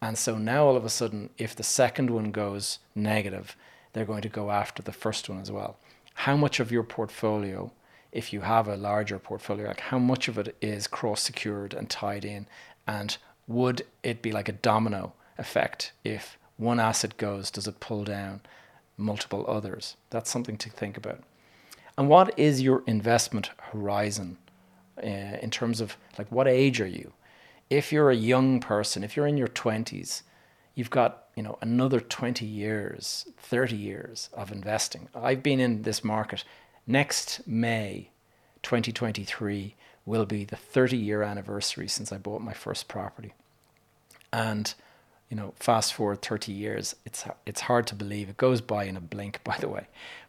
And 0.02 0.18
so 0.18 0.38
now 0.38 0.66
all 0.66 0.78
of 0.78 0.86
a 0.86 0.90
sudden, 0.90 1.30
if 1.38 1.56
the 1.56 1.64
second 1.64 2.10
one 2.10 2.32
goes 2.32 2.80
negative, 2.96 3.56
they're 3.94 4.06
going 4.06 4.22
to 4.22 4.30
go 4.30 4.52
after 4.52 4.82
the 4.82 4.94
first 4.94 5.28
one 5.28 5.40
as 5.40 5.52
well. 5.52 5.78
How 6.14 6.38
much 6.38 6.60
of 6.60 6.72
your 6.72 6.84
portfolio 6.84 7.72
if 8.12 8.34
you 8.34 8.42
have 8.42 8.68
a 8.68 8.76
larger 8.76 9.20
portfolio, 9.20 9.68
like 9.68 9.80
how 9.80 10.00
much 10.00 10.28
of 10.28 10.38
it 10.38 10.56
is 10.62 10.88
cross 10.88 11.22
secured 11.22 11.74
and 11.74 11.90
tied 11.90 12.26
in, 12.26 12.48
and 12.88 13.18
would 13.48 13.86
it 14.04 14.22
be 14.22 14.32
like 14.32 14.50
a 14.50 14.54
domino 14.54 15.14
effect 15.38 15.92
if 16.04 16.38
one 16.58 16.80
asset 16.80 17.18
goes, 17.18 17.52
does 17.52 17.68
it 17.68 17.80
pull 17.80 18.04
down 18.04 18.42
multiple 18.98 19.46
others? 19.48 19.96
That's 20.10 20.30
something 20.30 20.58
to 20.58 20.70
think 20.70 20.98
about. 20.98 21.24
And 22.00 22.08
what 22.08 22.40
is 22.40 22.62
your 22.62 22.82
investment 22.88 23.52
horizon 23.58 24.38
uh, 25.04 25.06
in 25.06 25.50
terms 25.52 25.82
of 25.82 25.98
like 26.18 26.32
what 26.32 26.48
age 26.48 26.80
are 26.80 26.88
you? 26.88 27.12
If 27.70 27.92
you're 27.92 28.10
a 28.10 28.16
young 28.16 28.62
person, 28.62 29.04
if 29.04 29.18
you're 29.18 29.28
in 29.28 29.36
your 29.36 29.50
20s, 29.50 30.22
you've 30.76 30.90
got 30.90 31.26
you 31.36 31.44
know 31.44 31.58
another 31.62 32.00
20 32.00 32.46
years 32.46 33.28
30 33.40 33.76
years 33.76 34.30
of 34.32 34.50
investing. 34.50 35.10
I've 35.14 35.44
been 35.44 35.60
in 35.60 35.82
this 35.82 36.02
market. 36.02 36.46
Next 36.88 37.46
may 37.46 38.12
2023 38.64 39.76
will 40.06 40.26
be 40.26 40.46
the 40.46 40.56
30 40.56 40.96
year 40.96 41.22
anniversary 41.22 41.90
since 41.90 42.14
i 42.14 42.18
bought 42.18 42.42
my 42.42 42.54
first 42.54 42.88
property. 42.88 43.34
And 44.32 44.74
you 45.30 45.36
know 45.36 45.54
fast 45.58 45.94
forward 45.94 46.22
30 46.22 46.54
years 46.54 46.96
it's 47.06 47.26
it's 47.46 47.60
hard 47.60 47.88
to 47.88 47.96
believe. 47.96 48.30
It 48.30 48.38
goes 48.38 48.62
by 48.62 48.86
in 48.86 48.96
a 48.96 49.02
blink 49.02 49.44
by 49.44 49.58
the 49.58 49.68
way. 49.68 49.88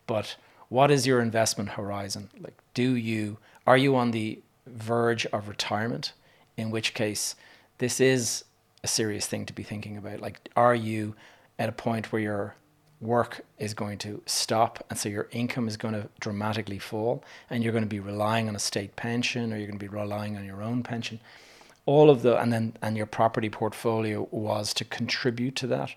But 0.09 0.35
what 0.71 0.91
is 0.91 1.07
your 1.07 1.21
investment 1.21 1.71
horizon? 1.71 2.31
Like 2.41 2.57
do 2.73 2.95
you 2.97 3.37
are 3.67 3.77
you 3.77 3.95
on 3.97 4.12
the 4.12 4.41
verge 4.67 5.27
of 5.27 5.49
retirement? 5.49 6.15
In 6.57 6.71
which 6.71 6.95
case 6.95 7.37
this 7.79 8.00
is 8.00 8.45
a 8.83 8.87
serious 8.87 9.27
thing 9.27 9.47
to 9.47 9.53
be 9.53 9.62
thinking 9.62 9.97
about. 9.97 10.21
Like, 10.21 10.49
are 10.57 10.75
you 10.75 11.15
at 11.59 11.69
a 11.69 11.73
point 11.73 12.12
where 12.12 12.23
your 12.23 12.55
work 13.00 13.41
is 13.59 13.73
going 13.73 13.97
to 13.97 14.23
stop 14.27 14.85
and 14.91 14.99
so 14.99 15.09
your 15.09 15.29
income 15.31 15.67
is 15.67 15.79
going 15.79 15.95
to 15.95 16.09
dramatically 16.21 16.79
fall 16.79 17.25
and 17.49 17.62
you're 17.62 17.73
going 17.73 17.85
to 17.85 17.89
be 17.89 18.00
relying 18.00 18.49
on 18.49 18.55
a 18.55 18.59
state 18.59 18.97
pension 18.97 19.53
or 19.53 19.57
you're 19.57 19.67
going 19.67 19.79
to 19.79 19.85
be 19.85 19.89
relying 19.89 20.37
on 20.37 20.45
your 20.45 20.62
own 20.62 20.83
pension? 20.83 21.21
All 21.87 22.11
of 22.11 22.23
the 22.23 22.39
and 22.39 22.53
then 22.53 22.77
and 22.83 22.97
your 22.97 23.07
property 23.07 23.49
portfolio 23.49 24.29
was 24.31 24.75
to 24.75 24.85
contribute 24.85 25.57
to 25.57 25.67
that 25.69 25.95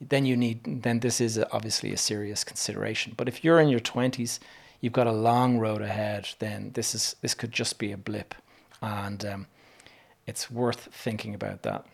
then 0.00 0.24
you 0.24 0.36
need 0.36 0.82
then 0.82 1.00
this 1.00 1.20
is 1.20 1.42
obviously 1.52 1.92
a 1.92 1.96
serious 1.96 2.44
consideration 2.44 3.12
but 3.16 3.28
if 3.28 3.44
you're 3.44 3.60
in 3.60 3.68
your 3.68 3.80
20s 3.80 4.38
you've 4.80 4.92
got 4.92 5.06
a 5.06 5.12
long 5.12 5.58
road 5.58 5.82
ahead 5.82 6.28
then 6.38 6.70
this 6.74 6.94
is 6.94 7.16
this 7.20 7.34
could 7.34 7.52
just 7.52 7.78
be 7.78 7.92
a 7.92 7.96
blip 7.96 8.34
and 8.80 9.24
um, 9.24 9.46
it's 10.26 10.50
worth 10.50 10.88
thinking 10.92 11.34
about 11.34 11.62
that 11.62 11.84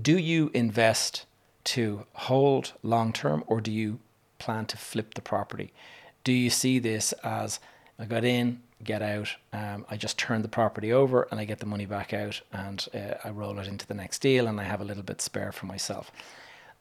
do 0.00 0.18
you 0.18 0.50
invest 0.52 1.26
to 1.64 2.06
hold 2.14 2.72
long 2.82 3.12
term 3.12 3.42
or 3.46 3.60
do 3.60 3.72
you 3.72 3.98
plan 4.38 4.66
to 4.66 4.76
flip 4.76 5.14
the 5.14 5.22
property? 5.22 5.72
Do 6.24 6.32
you 6.32 6.50
see 6.50 6.78
this 6.78 7.12
as 7.24 7.60
I 7.98 8.04
got 8.04 8.24
in, 8.24 8.60
get 8.84 9.02
out, 9.02 9.28
um, 9.52 9.86
I 9.90 9.96
just 9.96 10.18
turn 10.18 10.42
the 10.42 10.48
property 10.48 10.92
over 10.92 11.26
and 11.30 11.40
I 11.40 11.44
get 11.44 11.60
the 11.60 11.66
money 11.66 11.86
back 11.86 12.12
out 12.12 12.40
and 12.52 12.86
uh, 12.94 13.14
I 13.24 13.30
roll 13.30 13.58
it 13.58 13.66
into 13.66 13.86
the 13.86 13.94
next 13.94 14.20
deal 14.20 14.46
and 14.46 14.60
I 14.60 14.64
have 14.64 14.80
a 14.80 14.84
little 14.84 15.02
bit 15.02 15.20
spare 15.20 15.52
for 15.52 15.66
myself? 15.66 16.12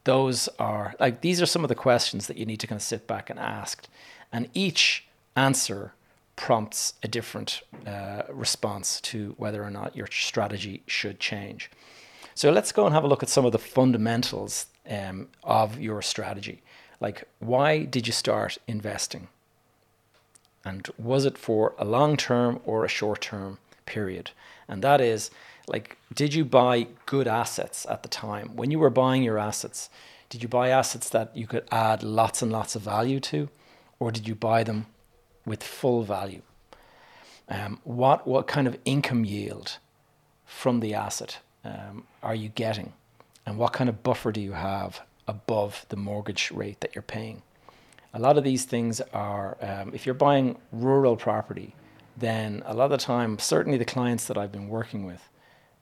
Those 0.06 0.48
are 0.58 0.96
like 1.00 1.22
these 1.22 1.42
are 1.42 1.46
some 1.46 1.64
of 1.64 1.70
the 1.70 1.76
questions 1.76 2.28
that 2.28 2.38
you 2.38 2.46
need 2.46 2.60
to 2.62 2.68
kind 2.68 2.80
of 2.80 2.84
sit 2.84 3.06
back 3.08 3.30
and 3.30 3.40
ask, 3.40 3.88
and 4.32 4.50
each 4.54 5.06
answer 5.36 5.94
prompts 6.36 6.94
a 7.04 7.08
different 7.08 7.62
uh, 7.88 8.24
response 8.30 9.00
to 9.02 9.36
whether 9.38 9.64
or 9.64 9.70
not 9.70 9.96
your 9.96 10.08
strategy 10.12 10.84
should 10.86 11.20
change. 11.20 11.72
So 12.34 12.52
let's 12.52 12.72
go 12.72 12.86
and 12.86 12.94
have 12.94 13.04
a 13.04 13.08
look 13.08 13.24
at 13.24 13.30
some 13.30 13.46
of 13.46 13.52
the 13.52 13.58
fundamentals 13.60 14.68
um, 14.90 15.30
of 15.44 15.80
your 15.80 16.02
strategy. 16.02 16.62
Like, 17.00 17.24
why 17.40 17.86
did 17.86 18.08
you 18.08 18.14
start 18.14 18.58
investing? 18.68 19.28
And 20.64 20.88
was 20.98 21.26
it 21.26 21.38
for 21.38 21.74
a 21.78 21.86
long 21.86 22.18
term 22.18 22.60
or 22.66 22.84
a 22.84 22.90
short 22.90 23.22
term 23.22 23.58
period? 23.86 24.32
And 24.68 24.82
that 24.82 25.00
is, 25.00 25.32
like, 25.68 25.98
did 26.14 26.34
you 26.34 26.46
buy 26.46 26.88
good 27.06 27.28
assets 27.28 27.86
at 27.90 28.04
the 28.04 28.10
time? 28.10 28.56
When 28.56 28.72
you 28.72 28.80
were 28.80 28.90
buying 28.90 29.24
your 29.24 29.38
assets, 29.38 29.90
did 30.30 30.44
you 30.44 30.50
buy 30.50 30.70
assets 30.70 31.10
that 31.10 31.36
you 31.36 31.48
could 31.48 31.68
add 31.72 32.04
lots 32.04 32.42
and 32.42 32.52
lots 32.52 32.76
of 32.76 32.82
value 32.82 33.20
to? 33.22 33.50
Or 34.00 34.12
did 34.12 34.28
you 34.28 34.36
buy 34.36 34.64
them 34.64 34.88
with 35.46 35.64
full 35.64 36.04
value? 36.04 36.42
Um, 37.48 37.80
what, 37.84 38.28
what 38.28 38.48
kind 38.48 38.68
of 38.68 38.78
income 38.86 39.24
yield 39.24 39.78
from 40.46 40.80
the 40.80 40.94
asset 40.94 41.40
um, 41.64 42.06
are 42.24 42.36
you 42.36 42.50
getting? 42.50 42.94
And 43.46 43.58
what 43.58 43.74
kind 43.74 43.90
of 43.90 44.04
buffer 44.04 44.32
do 44.32 44.42
you 44.42 44.54
have 44.54 45.02
above 45.28 45.86
the 45.90 45.96
mortgage 45.96 46.52
rate 46.52 46.82
that 46.82 46.96
you're 46.96 47.02
paying? 47.02 47.44
A 48.14 48.20
lot 48.20 48.38
of 48.38 48.44
these 48.44 48.66
things 48.66 49.02
are, 49.14 49.58
um, 49.62 49.92
if 49.94 50.06
you're 50.06 50.16
buying 50.16 50.58
rural 50.72 51.16
property, 51.16 51.76
then 52.18 52.64
a 52.66 52.74
lot 52.74 52.86
of 52.86 52.92
the 52.92 52.98
time, 52.98 53.38
certainly 53.40 53.78
the 53.78 53.86
clients 53.86 54.26
that 54.28 54.38
I've 54.38 54.52
been 54.52 54.70
working 54.70 55.06
with, 55.06 55.28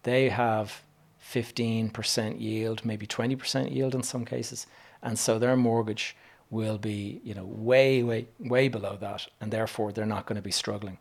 they 0.03 0.29
have 0.29 0.81
15% 1.21 2.39
yield, 2.39 2.85
maybe 2.85 3.07
20% 3.07 3.73
yield 3.73 3.95
in 3.95 4.03
some 4.03 4.25
cases. 4.25 4.67
And 5.01 5.17
so 5.17 5.39
their 5.39 5.55
mortgage 5.55 6.15
will 6.49 6.77
be, 6.77 7.19
you 7.23 7.33
know, 7.33 7.45
way, 7.45 8.03
way, 8.03 8.27
way 8.39 8.67
below 8.67 8.97
that. 8.99 9.27
And 9.41 9.51
therefore 9.51 9.91
they're 9.91 10.05
not 10.05 10.25
going 10.25 10.35
to 10.35 10.41
be 10.41 10.51
struggling 10.51 10.97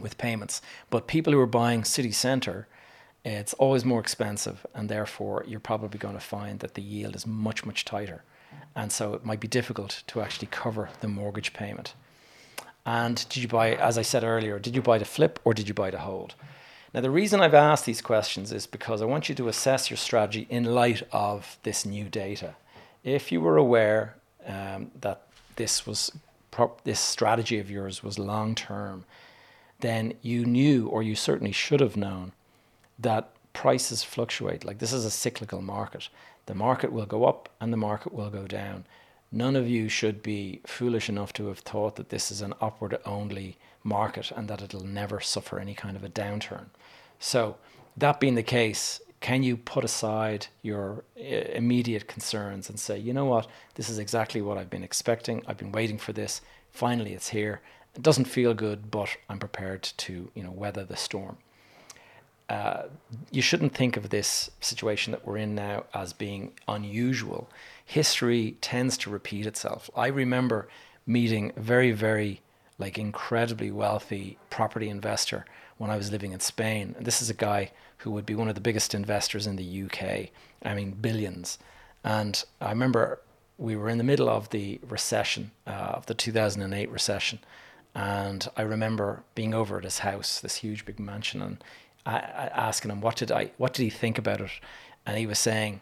with 0.00 0.18
payments. 0.18 0.62
But 0.90 1.06
people 1.06 1.32
who 1.32 1.40
are 1.40 1.46
buying 1.46 1.84
city 1.84 2.12
centre, 2.12 2.68
it's 3.24 3.54
always 3.54 3.84
more 3.84 4.00
expensive, 4.00 4.64
and 4.74 4.88
therefore 4.88 5.44
you're 5.46 5.60
probably 5.60 5.98
going 5.98 6.14
to 6.14 6.20
find 6.20 6.60
that 6.60 6.74
the 6.74 6.82
yield 6.82 7.16
is 7.16 7.26
much, 7.26 7.66
much 7.66 7.84
tighter. 7.84 8.22
And 8.76 8.92
so 8.92 9.14
it 9.14 9.24
might 9.24 9.40
be 9.40 9.48
difficult 9.48 10.02
to 10.06 10.20
actually 10.20 10.48
cover 10.50 10.90
the 11.00 11.08
mortgage 11.08 11.52
payment. 11.52 11.94
And 12.86 13.28
did 13.28 13.42
you 13.42 13.48
buy, 13.48 13.74
as 13.74 13.98
I 13.98 14.02
said 14.02 14.24
earlier, 14.24 14.58
did 14.58 14.74
you 14.74 14.82
buy 14.82 14.98
to 14.98 15.04
flip 15.04 15.40
or 15.44 15.52
did 15.52 15.68
you 15.68 15.74
buy 15.74 15.90
to 15.90 15.98
hold? 15.98 16.34
Now, 16.94 17.00
the 17.00 17.10
reason 17.10 17.40
I've 17.40 17.54
asked 17.54 17.84
these 17.84 18.00
questions 18.00 18.50
is 18.50 18.66
because 18.66 19.02
I 19.02 19.04
want 19.04 19.28
you 19.28 19.34
to 19.36 19.48
assess 19.48 19.90
your 19.90 19.98
strategy 19.98 20.46
in 20.48 20.64
light 20.64 21.02
of 21.12 21.58
this 21.62 21.84
new 21.84 22.04
data. 22.04 22.54
If 23.04 23.30
you 23.30 23.40
were 23.40 23.56
aware 23.56 24.16
um, 24.46 24.90
that 25.00 25.22
this 25.56 25.86
was 25.86 26.10
this 26.82 26.98
strategy 26.98 27.58
of 27.58 27.70
yours 27.70 28.02
was 28.02 28.18
long 28.18 28.54
term, 28.54 29.04
then 29.80 30.14
you 30.22 30.44
knew, 30.44 30.88
or 30.88 31.02
you 31.02 31.14
certainly 31.14 31.52
should 31.52 31.80
have 31.80 31.96
known, 31.96 32.32
that 32.98 33.30
prices 33.52 34.02
fluctuate. 34.02 34.64
Like 34.64 34.78
this 34.78 34.92
is 34.92 35.04
a 35.04 35.10
cyclical 35.10 35.62
market. 35.62 36.08
The 36.46 36.54
market 36.54 36.92
will 36.92 37.06
go 37.06 37.26
up 37.26 37.48
and 37.60 37.72
the 37.72 37.76
market 37.76 38.12
will 38.12 38.30
go 38.30 38.46
down. 38.46 38.86
None 39.30 39.56
of 39.56 39.68
you 39.68 39.88
should 39.88 40.22
be 40.22 40.60
foolish 40.66 41.08
enough 41.08 41.32
to 41.34 41.48
have 41.48 41.58
thought 41.58 41.96
that 41.96 42.08
this 42.08 42.30
is 42.30 42.40
an 42.40 42.54
upward 42.60 42.98
only 43.04 43.56
market 43.84 44.32
and 44.34 44.48
that 44.48 44.62
it'll 44.62 44.84
never 44.84 45.20
suffer 45.20 45.58
any 45.58 45.74
kind 45.74 45.96
of 45.96 46.04
a 46.04 46.08
downturn. 46.08 46.66
So, 47.18 47.56
that 47.96 48.20
being 48.20 48.36
the 48.36 48.42
case, 48.42 49.00
can 49.20 49.42
you 49.42 49.56
put 49.56 49.84
aside 49.84 50.46
your 50.62 51.04
uh, 51.18 51.22
immediate 51.22 52.06
concerns 52.06 52.70
and 52.70 52.78
say, 52.78 52.96
you 52.96 53.12
know 53.12 53.24
what, 53.24 53.48
this 53.74 53.90
is 53.90 53.98
exactly 53.98 54.40
what 54.40 54.56
I've 54.56 54.70
been 54.70 54.84
expecting. 54.84 55.42
I've 55.46 55.58
been 55.58 55.72
waiting 55.72 55.98
for 55.98 56.12
this. 56.12 56.40
Finally, 56.70 57.12
it's 57.12 57.30
here. 57.30 57.60
It 57.96 58.02
doesn't 58.02 58.26
feel 58.26 58.54
good, 58.54 58.90
but 58.90 59.16
I'm 59.28 59.40
prepared 59.40 59.82
to, 59.82 60.30
you 60.34 60.42
know, 60.42 60.52
weather 60.52 60.84
the 60.84 60.96
storm 60.96 61.38
uh, 62.48 62.84
you 63.30 63.42
shouldn't 63.42 63.74
think 63.74 63.96
of 63.96 64.08
this 64.08 64.50
situation 64.60 65.10
that 65.10 65.26
we're 65.26 65.36
in 65.36 65.54
now 65.54 65.84
as 65.92 66.12
being 66.12 66.52
unusual. 66.66 67.48
History 67.84 68.56
tends 68.60 68.96
to 68.98 69.10
repeat 69.10 69.46
itself. 69.46 69.90
I 69.94 70.06
remember 70.06 70.68
meeting 71.06 71.52
a 71.56 71.60
very, 71.60 71.92
very 71.92 72.40
like 72.78 72.98
incredibly 72.98 73.70
wealthy 73.70 74.38
property 74.50 74.88
investor 74.88 75.44
when 75.76 75.90
I 75.90 75.96
was 75.96 76.10
living 76.10 76.32
in 76.32 76.40
Spain. 76.40 76.94
And 76.96 77.06
this 77.06 77.20
is 77.20 77.28
a 77.28 77.34
guy 77.34 77.72
who 77.98 78.10
would 78.12 78.24
be 78.24 78.34
one 78.34 78.48
of 78.48 78.54
the 78.54 78.60
biggest 78.60 78.94
investors 78.94 79.46
in 79.46 79.56
the 79.56 79.82
UK. 79.82 80.30
I 80.64 80.74
mean, 80.74 80.92
billions. 80.92 81.58
And 82.04 82.42
I 82.60 82.70
remember 82.70 83.20
we 83.58 83.74
were 83.74 83.88
in 83.88 83.98
the 83.98 84.04
middle 84.04 84.28
of 84.28 84.50
the 84.50 84.80
recession, 84.88 85.50
uh, 85.66 85.70
of 85.70 86.06
the 86.06 86.14
2008 86.14 86.90
recession. 86.90 87.40
And 87.94 88.46
I 88.56 88.62
remember 88.62 89.24
being 89.34 89.54
over 89.54 89.78
at 89.78 89.84
his 89.84 90.00
house, 90.00 90.40
this 90.40 90.56
huge 90.56 90.84
big 90.84 91.00
mansion, 91.00 91.42
and 91.42 91.62
asking 92.16 92.90
him 92.90 93.00
what 93.00 93.16
did 93.16 93.30
I 93.30 93.50
what 93.56 93.74
did 93.74 93.82
he 93.82 93.90
think 93.90 94.18
about 94.18 94.40
it, 94.40 94.50
and 95.06 95.18
he 95.18 95.26
was 95.26 95.38
saying, 95.38 95.80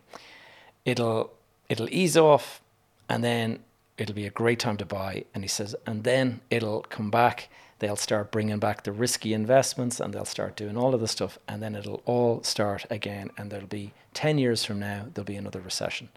it'll 0.85 1.33
it'll 1.68 1.88
ease 1.90 2.16
off, 2.16 2.61
and 3.09 3.23
then 3.23 3.61
it'll 3.99 4.14
be 4.14 4.26
a 4.26 4.30
great 4.30 4.59
time 4.59 4.76
to 4.78 4.85
buy. 4.85 5.25
And 5.35 5.45
he 5.45 5.49
says, 5.49 5.75
and 5.87 6.04
then 6.04 6.40
it'll 6.50 6.83
come 6.83 7.11
back. 7.11 7.49
They'll 7.78 7.97
start 7.97 8.33
bringing 8.33 8.59
back 8.59 8.85
the 8.85 8.92
risky 8.92 9.35
investments, 9.35 10.00
and 10.00 10.12
they'll 10.12 10.25
start 10.25 10.56
doing 10.56 10.76
all 10.76 10.95
of 10.95 11.00
the 11.00 11.09
stuff, 11.09 11.38
and 11.47 11.62
then 11.62 11.75
it'll 11.75 12.02
all 12.06 12.42
start 12.42 12.87
again. 12.90 13.30
And 13.37 13.50
there'll 13.50 13.66
be 13.66 13.92
ten 14.14 14.38
years 14.38 14.64
from 14.64 14.80
now, 14.80 15.06
there'll 15.12 15.26
be 15.26 15.37
another 15.37 15.61
recession, 15.61 16.09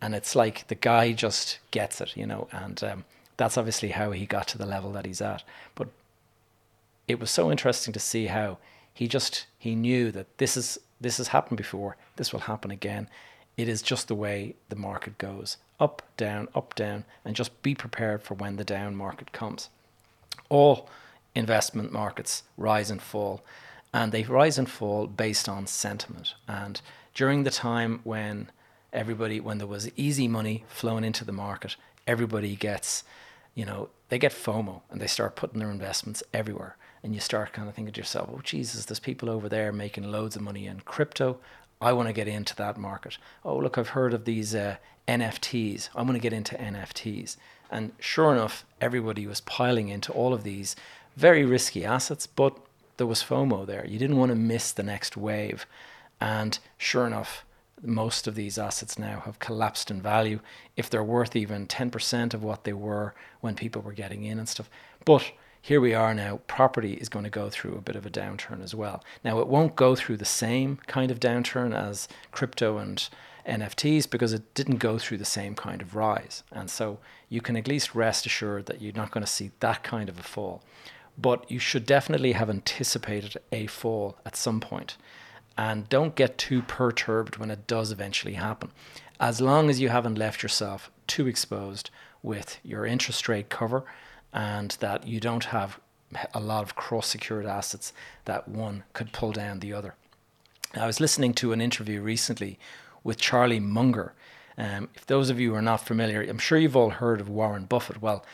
and 0.00 0.14
it's 0.14 0.36
like 0.36 0.68
the 0.68 0.74
guy 0.76 1.12
just 1.12 1.58
gets 1.70 2.00
it, 2.00 2.16
you 2.16 2.26
know, 2.26 2.48
and. 2.52 2.82
Um, 2.82 3.04
that's 3.38 3.56
obviously 3.58 3.88
how 3.88 4.10
he 4.12 4.26
got 4.26 4.46
to 4.48 4.58
the 4.58 4.66
level 4.66 4.92
that 4.92 5.06
he's 5.06 5.20
at. 5.20 5.42
But 5.74 5.88
it 7.08 7.18
was 7.18 7.30
so 7.30 7.50
interesting 7.50 7.92
to 7.92 7.98
see 7.98 8.26
how 8.26 8.58
he 8.92 9.08
just 9.08 9.46
he 9.58 9.74
knew 9.74 10.10
that 10.12 10.38
this 10.38 10.56
is 10.56 10.78
this 11.00 11.18
has 11.18 11.28
happened 11.28 11.58
before. 11.58 11.96
This 12.16 12.32
will 12.32 12.40
happen 12.40 12.70
again. 12.70 13.08
It 13.56 13.68
is 13.68 13.82
just 13.82 14.08
the 14.08 14.14
way 14.14 14.54
the 14.68 14.76
market 14.76 15.18
goes 15.18 15.58
up, 15.78 16.02
down, 16.16 16.48
up, 16.54 16.74
down, 16.74 17.04
and 17.24 17.34
just 17.34 17.60
be 17.62 17.74
prepared 17.74 18.22
for 18.22 18.34
when 18.34 18.56
the 18.56 18.64
down 18.64 18.94
market 18.94 19.32
comes. 19.32 19.68
All 20.48 20.88
investment 21.34 21.92
markets 21.92 22.44
rise 22.56 22.90
and 22.90 23.02
fall, 23.02 23.42
and 23.92 24.12
they 24.12 24.22
rise 24.22 24.58
and 24.58 24.70
fall 24.70 25.06
based 25.06 25.48
on 25.48 25.66
sentiment. 25.66 26.34
And 26.46 26.80
during 27.14 27.42
the 27.42 27.50
time 27.50 28.00
when 28.04 28.50
everybody, 28.92 29.40
when 29.40 29.58
there 29.58 29.66
was 29.66 29.90
easy 29.96 30.28
money 30.28 30.64
flowing 30.68 31.04
into 31.04 31.24
the 31.24 31.32
market, 31.32 31.76
everybody 32.06 32.54
gets, 32.54 33.02
you 33.54 33.64
know, 33.64 33.88
they 34.08 34.18
get 34.18 34.32
FOMO 34.32 34.82
and 34.90 35.00
they 35.00 35.06
start 35.06 35.36
putting 35.36 35.58
their 35.58 35.70
investments 35.70 36.22
everywhere. 36.32 36.76
And 37.02 37.14
you 37.14 37.20
start 37.20 37.52
kind 37.52 37.68
of 37.68 37.74
thinking 37.74 37.92
to 37.94 38.00
yourself, 38.00 38.30
oh, 38.32 38.40
Jesus, 38.42 38.84
there's 38.84 39.00
people 39.00 39.28
over 39.28 39.48
there 39.48 39.72
making 39.72 40.10
loads 40.10 40.36
of 40.36 40.42
money 40.42 40.66
in 40.66 40.80
crypto. 40.80 41.38
I 41.80 41.92
want 41.92 42.08
to 42.08 42.12
get 42.12 42.28
into 42.28 42.54
that 42.56 42.76
market. 42.76 43.18
Oh, 43.44 43.56
look, 43.56 43.76
I've 43.76 43.88
heard 43.88 44.14
of 44.14 44.24
these 44.24 44.54
uh, 44.54 44.76
NFTs. 45.08 45.88
I 45.96 46.02
want 46.02 46.14
to 46.14 46.20
get 46.20 46.32
into 46.32 46.54
NFTs. 46.54 47.36
And 47.70 47.92
sure 47.98 48.32
enough, 48.32 48.64
everybody 48.80 49.26
was 49.26 49.40
piling 49.40 49.88
into 49.88 50.12
all 50.12 50.32
of 50.32 50.44
these 50.44 50.76
very 51.16 51.44
risky 51.44 51.84
assets, 51.84 52.26
but 52.26 52.56
there 52.98 53.06
was 53.06 53.22
FOMO 53.22 53.66
there. 53.66 53.84
You 53.86 53.98
didn't 53.98 54.18
want 54.18 54.30
to 54.30 54.36
miss 54.36 54.70
the 54.70 54.82
next 54.82 55.16
wave. 55.16 55.66
And 56.20 56.58
sure 56.78 57.06
enough, 57.06 57.44
most 57.82 58.28
of 58.28 58.36
these 58.36 58.58
assets 58.58 58.98
now 58.98 59.20
have 59.24 59.40
collapsed 59.40 59.90
in 59.90 60.00
value 60.00 60.38
if 60.76 60.88
they're 60.88 61.02
worth 61.02 61.34
even 61.34 61.66
10% 61.66 62.32
of 62.32 62.44
what 62.44 62.64
they 62.64 62.72
were 62.72 63.14
when 63.40 63.56
people 63.56 63.82
were 63.82 63.92
getting 63.92 64.24
in 64.24 64.38
and 64.38 64.48
stuff. 64.48 64.70
But 65.04 65.32
here 65.62 65.80
we 65.80 65.94
are 65.94 66.12
now, 66.12 66.40
property 66.48 66.94
is 66.94 67.08
going 67.08 67.22
to 67.22 67.30
go 67.30 67.48
through 67.48 67.76
a 67.76 67.80
bit 67.80 67.94
of 67.94 68.04
a 68.04 68.10
downturn 68.10 68.62
as 68.62 68.74
well. 68.74 69.02
Now, 69.24 69.38
it 69.38 69.46
won't 69.46 69.76
go 69.76 69.94
through 69.94 70.16
the 70.16 70.24
same 70.24 70.78
kind 70.88 71.12
of 71.12 71.20
downturn 71.20 71.72
as 71.72 72.08
crypto 72.32 72.78
and 72.78 73.08
NFTs 73.46 74.10
because 74.10 74.32
it 74.32 74.54
didn't 74.54 74.78
go 74.78 74.98
through 74.98 75.18
the 75.18 75.24
same 75.24 75.54
kind 75.54 75.80
of 75.80 75.94
rise. 75.94 76.42
And 76.50 76.68
so 76.68 76.98
you 77.28 77.40
can 77.40 77.56
at 77.56 77.68
least 77.68 77.94
rest 77.94 78.26
assured 78.26 78.66
that 78.66 78.82
you're 78.82 78.92
not 78.92 79.12
going 79.12 79.24
to 79.24 79.30
see 79.30 79.52
that 79.60 79.84
kind 79.84 80.08
of 80.08 80.18
a 80.18 80.24
fall. 80.24 80.64
But 81.16 81.48
you 81.48 81.60
should 81.60 81.86
definitely 81.86 82.32
have 82.32 82.50
anticipated 82.50 83.36
a 83.52 83.68
fall 83.68 84.16
at 84.26 84.34
some 84.34 84.58
point. 84.60 84.96
and 85.56 85.88
don't 85.88 86.14
get 86.14 86.38
too 86.38 86.62
perturbed 86.62 87.36
when 87.36 87.50
it 87.50 87.66
does 87.66 87.92
eventually 87.92 88.34
happen. 88.34 88.70
As 89.20 89.40
long 89.40 89.70
as 89.70 89.80
you 89.80 89.88
haven't 89.90 90.18
left 90.18 90.42
yourself 90.42 90.90
too 91.06 91.26
exposed 91.26 91.90
with 92.22 92.58
your 92.62 92.86
interest 92.86 93.28
rate 93.28 93.48
cover 93.48 93.84
and 94.32 94.72
that 94.80 95.06
you 95.06 95.20
don't 95.20 95.44
have 95.44 95.78
a 96.34 96.40
lot 96.40 96.62
of 96.62 96.76
cross 96.76 97.08
secured 97.08 97.46
assets 97.46 97.92
that 98.24 98.48
one 98.48 98.84
could 98.92 99.12
pull 99.12 99.32
down 99.32 99.60
the 99.60 99.72
other. 99.72 99.94
I 100.74 100.86
was 100.86 101.00
listening 101.00 101.34
to 101.34 101.52
an 101.52 101.60
interview 101.60 102.00
recently 102.00 102.58
with 103.04 103.18
Charlie 103.18 103.60
Munger. 103.60 104.14
Um, 104.56 104.88
if 104.94 105.06
those 105.06 105.30
of 105.30 105.40
you 105.40 105.54
are 105.54 105.62
not 105.62 105.86
familiar, 105.86 106.22
I'm 106.22 106.38
sure 106.38 106.58
you've 106.58 106.76
all 106.76 106.90
heard 106.90 107.20
of 107.20 107.28
Warren 107.28 107.64
Buffett. 107.64 108.00
Well, 108.00 108.24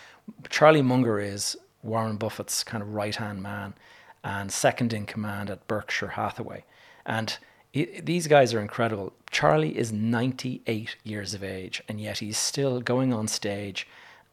Charlie 0.49 0.83
Munger 0.83 1.21
is 1.21 1.57
Warren 1.83 2.17
Buffett's 2.17 2.65
kind 2.65 2.83
of 2.83 2.95
right 2.95 3.15
hand 3.15 3.43
man 3.43 3.75
and 4.23 4.53
second 4.53 4.93
in 4.93 5.07
command 5.07 5.51
at 5.51 5.67
Berkshire 5.67 6.09
Hathaway. 6.09 6.65
And 7.07 7.39
he, 7.73 8.01
these 8.01 8.27
guys 8.27 8.53
are 8.53 8.61
incredible. 8.61 9.13
Charlie 9.31 9.77
is 9.77 9.93
98 9.93 10.97
years 11.05 11.35
of 11.35 11.45
age, 11.45 11.83
and 11.89 12.01
yet 12.01 12.19
he's 12.19 12.39
still 12.39 12.81
going 12.81 13.13
on 13.13 13.29
stage 13.29 13.87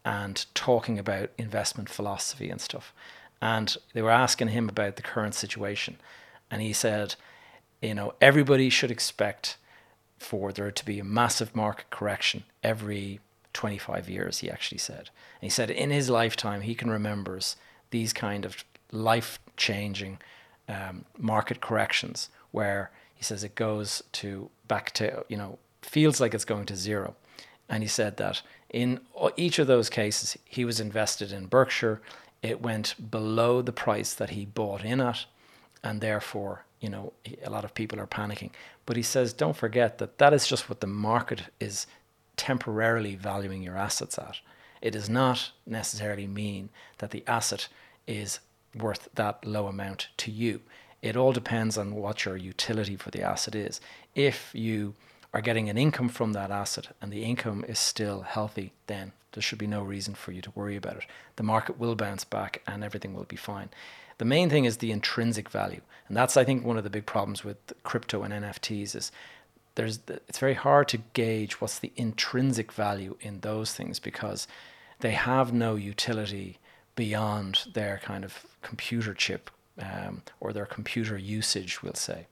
and 0.05 0.45
talking 0.53 0.99
about 0.99 1.31
investment 1.37 1.89
philosophy 1.89 2.49
and 2.49 2.61
stuff. 2.61 2.93
And 3.41 3.75
they 3.93 4.01
were 4.01 4.11
asking 4.11 4.49
him 4.49 4.69
about 4.69 4.95
the 4.95 5.01
current 5.01 5.33
situation. 5.33 5.97
And 6.49 6.61
he 6.61 6.71
said, 6.71 7.15
you 7.81 7.95
know, 7.95 8.13
everybody 8.21 8.69
should 8.69 8.91
expect 8.91 9.57
for 10.17 10.51
there 10.51 10.71
to 10.71 10.85
be 10.85 10.99
a 10.99 11.03
massive 11.03 11.55
market 11.55 11.89
correction 11.89 12.43
every 12.63 13.19
25 13.53 14.09
years, 14.09 14.39
he 14.39 14.49
actually 14.49 14.77
said. 14.77 15.09
And 15.41 15.43
he 15.43 15.49
said 15.49 15.71
in 15.71 15.89
his 15.89 16.09
lifetime, 16.09 16.61
he 16.61 16.75
can 16.75 16.89
remembers 16.89 17.55
these 17.89 18.13
kind 18.13 18.45
of 18.45 18.63
life 18.91 19.39
changing 19.57 20.19
um, 20.69 21.05
market 21.17 21.61
corrections 21.61 22.29
where 22.51 22.91
he 23.13 23.23
says 23.23 23.43
it 23.43 23.55
goes 23.55 24.03
to 24.13 24.49
back 24.67 24.91
to, 24.93 25.25
you 25.29 25.37
know, 25.37 25.57
feels 25.81 26.19
like 26.19 26.33
it's 26.33 26.45
going 26.45 26.65
to 26.67 26.75
zero. 26.75 27.15
And 27.67 27.81
he 27.81 27.89
said 27.89 28.17
that 28.17 28.41
in 28.75 28.99
each 29.37 29.57
of 29.57 29.67
those 29.67 29.89
cases, 29.89 30.37
he 30.43 30.65
was 30.65 30.81
invested 30.81 31.31
in 31.31 31.45
Berkshire. 31.45 32.01
It 32.43 32.61
went 32.61 33.09
below 33.09 33.61
the 33.61 33.71
price 33.71 34.13
that 34.13 34.31
he 34.31 34.43
bought 34.43 34.83
in 34.83 34.99
at, 34.99 35.25
and 35.81 36.01
therefore, 36.01 36.65
you 36.81 36.89
know, 36.89 37.13
a 37.41 37.49
lot 37.49 37.63
of 37.63 37.73
people 37.73 38.01
are 38.01 38.05
panicking. 38.05 38.49
But 38.85 38.97
he 38.97 39.01
says, 39.01 39.31
don't 39.31 39.55
forget 39.55 39.97
that 39.99 40.17
that 40.17 40.33
is 40.33 40.45
just 40.45 40.67
what 40.67 40.81
the 40.81 40.87
market 40.87 41.43
is 41.57 41.87
temporarily 42.35 43.15
valuing 43.15 43.63
your 43.63 43.77
assets 43.77 44.19
at. 44.19 44.39
It 44.81 44.91
does 44.91 45.09
not 45.09 45.51
necessarily 45.65 46.27
mean 46.27 46.67
that 46.97 47.11
the 47.11 47.23
asset 47.27 47.69
is 48.05 48.41
worth 48.77 49.07
that 49.15 49.45
low 49.45 49.67
amount 49.67 50.09
to 50.17 50.31
you. 50.31 50.59
It 51.01 51.15
all 51.15 51.31
depends 51.31 51.77
on 51.77 51.95
what 51.95 52.25
your 52.25 52.35
utility 52.35 52.97
for 52.97 53.09
the 53.09 53.21
asset 53.21 53.55
is. 53.55 53.79
If 54.15 54.49
you 54.53 54.95
are 55.35 55.41
getting 55.41 55.69
an 55.69 55.77
income 55.77 56.07
from 56.07 56.31
that 56.31 56.49
asset 56.49 56.87
and 57.01 57.11
the 57.11 57.25
income 57.25 57.65
is 57.67 57.77
still 57.77 58.21
healthy, 58.21 58.71
then 58.87 59.11
there 59.33 59.41
should 59.41 59.59
be 59.59 59.67
no 59.67 59.83
reason 59.83 60.15
for 60.15 60.31
you 60.31 60.41
to 60.41 60.51
worry 60.55 60.77
about 60.77 60.95
it. 60.95 61.03
The 61.35 61.43
market 61.43 61.77
will 61.77 61.93
bounce 61.93 62.23
back 62.23 62.61
and 62.65 62.85
everything 62.85 63.13
will 63.13 63.25
be 63.25 63.35
fine. 63.35 63.67
The 64.17 64.23
main 64.23 64.49
thing 64.49 64.63
is 64.63 64.77
the 64.77 64.93
intrinsic 64.93 65.49
value. 65.49 65.81
And 66.07 66.15
that's 66.15 66.37
I 66.37 66.45
think 66.45 66.63
one 66.63 66.77
of 66.77 66.85
the 66.85 66.89
big 66.89 67.05
problems 67.05 67.43
with 67.43 67.57
crypto 67.83 68.23
and 68.23 68.33
NFTs 68.33 68.95
is 68.95 69.11
there's 69.75 69.99
it's 70.07 70.39
very 70.39 70.53
hard 70.53 70.87
to 70.87 70.99
gauge 71.11 71.59
what's 71.59 71.79
the 71.79 71.91
intrinsic 71.97 72.71
value 72.71 73.17
in 73.19 73.41
those 73.41 73.73
things 73.73 73.99
because 73.99 74.47
they 75.01 75.11
have 75.11 75.51
no 75.51 75.75
utility 75.75 76.59
beyond 76.95 77.65
their 77.73 77.99
kind 78.01 78.23
of 78.23 78.45
computer 78.61 79.13
chip 79.13 79.51
um, 79.81 80.21
or 80.39 80.53
their 80.53 80.65
computer 80.65 81.17
usage, 81.17 81.83
we'll 81.83 81.93
say. 81.93 82.27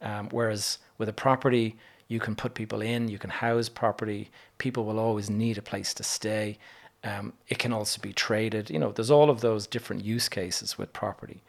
Um, 0.00 0.30
whereas 0.30 0.78
with 0.96 1.10
a 1.10 1.12
property, 1.12 1.76
you 2.08 2.18
can 2.18 2.34
put 2.34 2.54
people 2.54 2.80
in, 2.80 3.08
you 3.08 3.18
can 3.18 3.30
house 3.30 3.68
property, 3.68 4.30
people 4.56 4.84
will 4.84 4.98
always 4.98 5.28
need 5.28 5.58
a 5.58 5.62
place 5.62 5.92
to 5.94 6.02
stay. 6.02 6.58
Um, 7.04 7.34
it 7.48 7.58
can 7.58 7.72
also 7.72 8.00
be 8.00 8.12
traded. 8.12 8.70
You 8.70 8.78
know, 8.78 8.90
there's 8.90 9.10
all 9.10 9.30
of 9.30 9.40
those 9.40 9.66
different 9.66 10.04
use 10.04 10.28
cases 10.28 10.76
with 10.76 10.92
property, 10.92 11.42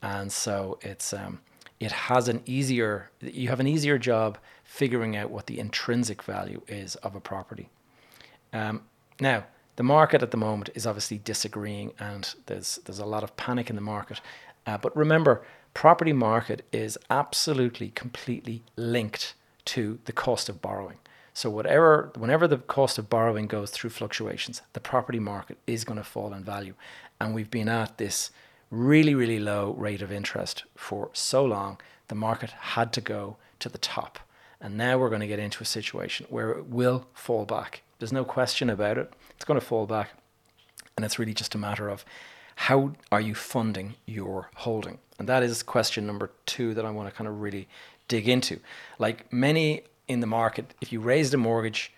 and 0.00 0.32
so 0.32 0.78
it's 0.80 1.12
um, 1.12 1.40
it 1.78 1.92
has 1.92 2.28
an 2.28 2.42
easier. 2.46 3.10
You 3.20 3.48
have 3.48 3.60
an 3.60 3.66
easier 3.66 3.98
job 3.98 4.38
figuring 4.62 5.14
out 5.16 5.30
what 5.30 5.46
the 5.46 5.58
intrinsic 5.58 6.22
value 6.22 6.62
is 6.68 6.94
of 6.96 7.14
a 7.14 7.20
property. 7.20 7.68
Um, 8.52 8.82
now, 9.20 9.44
the 9.76 9.82
market 9.82 10.22
at 10.22 10.30
the 10.30 10.36
moment 10.36 10.70
is 10.74 10.86
obviously 10.86 11.18
disagreeing, 11.18 11.92
and 11.98 12.34
there's 12.46 12.78
there's 12.86 13.00
a 13.00 13.06
lot 13.06 13.24
of 13.24 13.36
panic 13.36 13.68
in 13.68 13.76
the 13.76 13.82
market. 13.82 14.20
Uh, 14.66 14.78
but 14.78 14.96
remember, 14.96 15.44
property 15.74 16.14
market 16.14 16.64
is 16.72 16.96
absolutely 17.10 17.90
completely 17.90 18.62
linked 18.76 19.34
to 19.66 19.98
the 20.04 20.12
cost 20.12 20.48
of 20.48 20.60
borrowing. 20.60 20.98
So 21.32 21.50
whatever, 21.50 22.12
whenever 22.16 22.46
the 22.46 22.58
cost 22.58 22.96
of 22.96 23.10
borrowing 23.10 23.48
goes 23.48 23.70
through 23.70 23.90
fluctuations, 23.90 24.62
the 24.72 24.80
property 24.80 25.18
market 25.18 25.58
is 25.66 25.84
going 25.84 25.98
to 25.98 26.04
fall 26.04 26.32
in 26.32 26.44
value, 26.44 26.74
and 27.20 27.34
we've 27.34 27.50
been 27.50 27.68
at 27.68 27.98
this 27.98 28.30
really, 28.70 29.14
really 29.14 29.40
low 29.40 29.72
rate 29.72 30.02
of 30.02 30.12
interest 30.12 30.64
for 30.76 31.10
so 31.12 31.44
long. 31.44 31.80
The 32.08 32.14
market 32.14 32.50
had 32.50 32.92
to 32.92 33.00
go 33.00 33.36
to 33.58 33.68
the 33.68 33.78
top, 33.78 34.20
and 34.60 34.76
now 34.76 34.96
we're 34.98 35.08
going 35.08 35.22
to 35.22 35.26
get 35.26 35.38
into 35.38 35.62
a 35.62 35.66
situation 35.66 36.26
where 36.30 36.50
it 36.50 36.66
will 36.66 37.06
fall 37.14 37.44
back. 37.44 37.82
There's 37.98 38.12
no 38.12 38.24
question 38.24 38.70
about 38.70 38.98
it. 38.98 39.12
It's 39.30 39.44
going 39.44 39.58
to 39.58 39.66
fall 39.66 39.86
back, 39.86 40.10
and 40.96 41.04
it's 41.04 41.18
really 41.18 41.34
just 41.34 41.54
a 41.54 41.58
matter 41.58 41.88
of 41.88 42.04
how 42.56 42.92
are 43.10 43.20
you 43.20 43.34
funding 43.34 43.94
your 44.06 44.50
holding? 44.54 44.98
And 45.18 45.28
that 45.28 45.42
is 45.42 45.62
question 45.62 46.06
number 46.06 46.30
two 46.46 46.74
that 46.74 46.84
I 46.84 46.90
want 46.90 47.08
to 47.08 47.14
kind 47.14 47.28
of 47.28 47.40
really 47.40 47.68
dig 48.08 48.28
into. 48.28 48.60
Like 48.98 49.32
many 49.32 49.82
in 50.08 50.20
the 50.20 50.26
market, 50.26 50.74
if 50.80 50.92
you 50.92 51.00
raised 51.00 51.34
a 51.34 51.38
mortgage, 51.38 51.92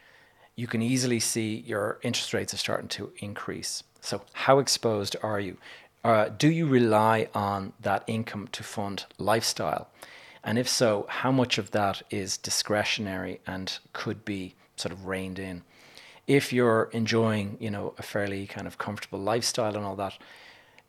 you 0.54 0.66
can 0.66 0.82
easily 0.82 1.20
see 1.20 1.62
your 1.66 1.98
interest 2.02 2.32
rates 2.32 2.54
are 2.54 2.58
starting 2.58 2.88
to 2.88 3.12
increase. 3.18 3.82
So, 4.00 4.22
how 4.32 4.58
exposed 4.58 5.16
are 5.22 5.40
you? 5.40 5.58
Uh, 6.04 6.28
do 6.28 6.48
you 6.48 6.66
rely 6.66 7.28
on 7.34 7.72
that 7.80 8.04
income 8.06 8.48
to 8.52 8.62
fund 8.62 9.04
lifestyle? 9.18 9.88
And 10.44 10.58
if 10.58 10.68
so, 10.68 11.06
how 11.08 11.32
much 11.32 11.58
of 11.58 11.72
that 11.72 12.02
is 12.10 12.36
discretionary 12.36 13.40
and 13.46 13.76
could 13.92 14.24
be 14.24 14.54
sort 14.76 14.92
of 14.92 15.06
reined 15.06 15.40
in? 15.40 15.62
If 16.28 16.52
you're 16.52 16.88
enjoying, 16.92 17.56
you 17.60 17.70
know, 17.70 17.94
a 17.98 18.02
fairly 18.02 18.46
kind 18.46 18.68
of 18.68 18.78
comfortable 18.78 19.18
lifestyle 19.18 19.74
and 19.76 19.84
all 19.84 19.96
that, 19.96 20.16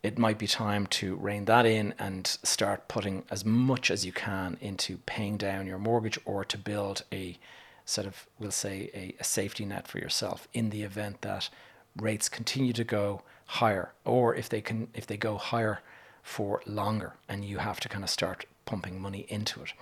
it 0.03 0.17
might 0.17 0.37
be 0.37 0.47
time 0.47 0.87
to 0.87 1.15
rein 1.15 1.45
that 1.45 1.65
in 1.65 1.93
and 1.97 2.27
start 2.43 2.87
putting 2.87 3.23
as 3.31 3.43
much 3.43 3.89
as 3.89 4.05
you 4.05 4.11
can 4.11 4.57
into 4.61 4.97
paying 5.05 5.37
down 5.37 5.65
your 5.67 5.79
mortgage 5.79 6.19
or 6.25 6.45
to 6.45 6.57
build 6.57 7.03
a 7.11 7.37
sort 7.85 8.05
of, 8.05 8.27
we'll 8.37 8.51
say, 8.51 8.91
a, 8.93 9.15
a 9.19 9.23
safety 9.23 9.65
net 9.65 9.87
for 9.87 9.97
yourself 9.97 10.47
in 10.53 10.69
the 10.69 10.83
event 10.83 11.21
that 11.21 11.49
rates 11.95 12.29
continue 12.29 12.73
to 12.73 12.83
go 12.83 13.21
higher 13.45 13.93
or 14.05 14.35
if 14.35 14.49
they 14.49 14.61
can 14.61 14.87
if 14.93 15.07
they 15.07 15.17
go 15.17 15.37
higher 15.37 15.79
for 16.21 16.61
longer 16.65 17.13
and 17.29 17.45
you 17.45 17.57
have 17.57 17.79
to 17.79 17.89
kind 17.89 18.03
of 18.03 18.09
start 18.09 18.45
pumping 18.65 19.01
money 19.01 19.25
into 19.29 19.61
it. 19.61 19.73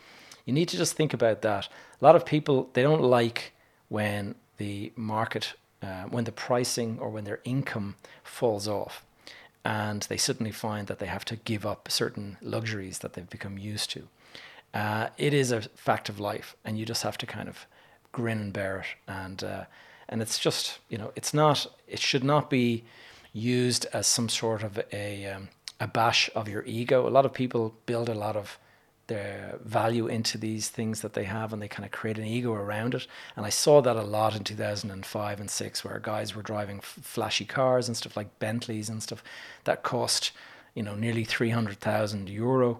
You 0.45 0.54
need 0.54 0.69
to 0.69 0.78
just 0.78 0.93
think 0.93 1.13
about 1.13 1.41
that. 1.41 1.67
A 1.99 2.06
lot 2.06 2.15
of 2.15 2.25
people 2.25 2.69
they 2.73 2.84
don't 2.84 3.01
like 3.01 3.54
when 3.89 4.36
the 4.58 4.93
market 4.95 5.54
uh, 5.82 6.04
when 6.04 6.23
the 6.23 6.32
pricing 6.32 6.97
or 6.99 7.10
when 7.10 7.25
their 7.25 7.41
income 7.43 7.95
falls 8.23 8.67
off 8.67 9.04
and 9.65 10.04
they 10.04 10.17
suddenly 10.17 10.51
find 10.51 10.88
that 10.88 10.99
they 10.99 11.08
have 11.08 11.25
to 11.25 11.36
give 11.38 11.65
up 11.65 11.89
certain 11.89 12.38
luxuries 12.41 12.99
that 12.99 13.13
they've 13.13 13.30
become 13.30 13.58
used 13.58 13.89
to. 13.89 14.08
Uh, 14.73 15.08
it 15.17 15.34
is 15.34 15.51
a 15.51 15.62
fact 15.62 16.08
of 16.08 16.19
life, 16.19 16.56
and 16.63 16.78
you 16.78 16.86
just 16.86 17.01
have 17.01 17.17
to 17.17 17.25
kind 17.25 17.49
of 17.49 17.65
grin 18.12 18.39
and 18.39 18.54
bear 18.54 18.82
it. 18.82 18.86
And 19.08 19.43
uh, 19.43 19.65
and 20.08 20.21
it's 20.21 20.38
just 20.38 20.80
you 20.88 20.97
know 20.97 21.12
it's 21.15 21.34
not 21.34 21.65
it 21.88 21.99
should 21.99 22.23
not 22.23 22.49
be 22.49 22.84
used 23.34 23.88
as 23.91 24.06
some 24.06 24.30
sort 24.30 24.63
of 24.63 24.80
a 24.93 25.25
um, 25.25 25.49
a 25.80 25.88
bash 25.88 26.30
of 26.36 26.47
your 26.47 26.63
ego. 26.65 27.08
A 27.08 27.10
lot 27.10 27.25
of 27.25 27.34
people 27.34 27.73
build 27.86 28.08
a 28.08 28.13
lot 28.13 28.36
of 28.36 28.60
their 29.08 29.60
value 29.63 30.08
into 30.08 30.38
these 30.38 30.70
things 30.70 31.02
that 31.02 31.13
they 31.13 31.26
have 31.26 31.54
and 31.54 31.62
they 31.62 31.68
kind 31.68 31.86
of 31.86 31.91
create 31.91 32.18
an 32.18 32.26
ego 32.26 32.54
around 32.54 32.96
it. 32.96 33.08
And 33.36 33.46
i 33.46 33.50
saw 33.50 33.82
that 33.82 33.96
a 33.96 34.02
lot 34.02 34.36
in 34.36 34.44
2005 34.44 35.39
and 35.39 35.50
6 35.50 35.84
where 35.84 36.00
guys 36.00 36.36
were 36.36 36.41
driving 36.41 36.78
f- 36.78 37.00
flashy 37.02 37.46
cars 37.46 37.88
and 37.88 37.96
stuff 37.96 38.18
like 38.18 38.39
bentleys 38.39 38.89
and 38.89 39.02
stuff 39.04 39.24
that 39.65 39.84
cost 39.84 40.32
you 40.74 40.84
know 40.84 40.96
nearly 40.96 41.24
300000 41.24 42.30
euro. 42.30 42.80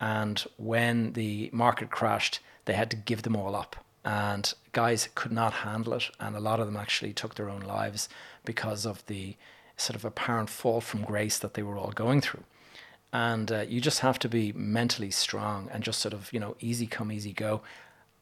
And 0.00 0.44
when 0.56 1.12
the 1.14 1.50
market 1.52 1.90
crashed 1.90 2.40
they 2.66 2.74
had 2.74 2.90
to 2.90 2.96
give 2.96 3.22
them 3.22 3.36
all 3.36 3.54
up. 3.54 3.76
And 4.04 4.52
guys 4.72 5.08
could 5.14 5.32
not 5.32 5.52
handle 5.52 5.94
it 5.94 6.10
and 6.20 6.36
a 6.36 6.40
lot 6.40 6.60
of 6.60 6.66
them 6.66 6.76
actually 6.76 7.12
took 7.12 7.34
their 7.34 7.50
own 7.50 7.62
lives 7.62 8.08
because 8.44 8.86
of 8.86 9.04
the 9.06 9.36
sort 9.76 9.96
of 9.96 10.04
apparent 10.04 10.50
fall 10.50 10.80
from 10.80 11.02
grace 11.02 11.38
that 11.38 11.54
they 11.54 11.62
were 11.62 11.76
all 11.76 11.90
going 11.90 12.20
through 12.20 12.44
and 13.14 13.52
uh, 13.52 13.64
you 13.68 13.80
just 13.80 14.00
have 14.00 14.18
to 14.18 14.28
be 14.28 14.52
mentally 14.52 15.10
strong 15.10 15.70
and 15.72 15.84
just 15.84 16.00
sort 16.00 16.12
of 16.12 16.30
you 16.32 16.40
know 16.40 16.56
easy 16.60 16.86
come 16.86 17.10
easy 17.10 17.32
go. 17.32 17.62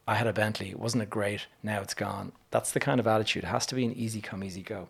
I 0.07 0.16
had 0.16 0.26
a 0.26 0.33
bentley. 0.33 0.74
Wasn't 0.74 1.02
it 1.02 1.11
great 1.11 1.46
now 1.62 1.81
it's 1.81 1.94
gone. 1.94 2.33
That's 2.50 2.72
the 2.72 2.81
kind 2.81 3.00
of 3.00 3.07
attitude. 3.07 3.44
It 3.44 3.48
has 3.48 3.66
to 3.66 3.74
be 3.74 3.85
an 3.85 3.94
easy 3.94 4.20
come 4.20 4.44
easy 4.44 4.62
go. 4.62 4.88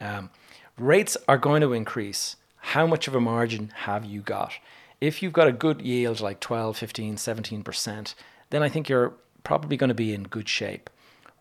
Um, 0.00 0.30
rates 0.78 1.16
are 1.28 1.38
going 1.38 1.60
to 1.60 1.74
increase. 1.74 2.36
How 2.56 2.86
much 2.86 3.06
of 3.06 3.14
a 3.14 3.20
margin 3.20 3.70
have 3.82 4.04
you 4.04 4.22
got? 4.22 4.54
If 5.00 5.22
you've 5.22 5.32
got 5.32 5.46
a 5.46 5.52
good 5.52 5.82
yield 5.82 6.20
like 6.20 6.40
12 6.40 6.76
15 6.76 7.16
17% 7.16 8.14
then 8.50 8.62
i 8.62 8.68
think 8.68 8.88
you're 8.88 9.12
probably 9.44 9.76
going 9.76 9.88
to 9.88 9.94
be 9.94 10.14
in 10.14 10.24
good 10.24 10.48
shape. 10.48 10.90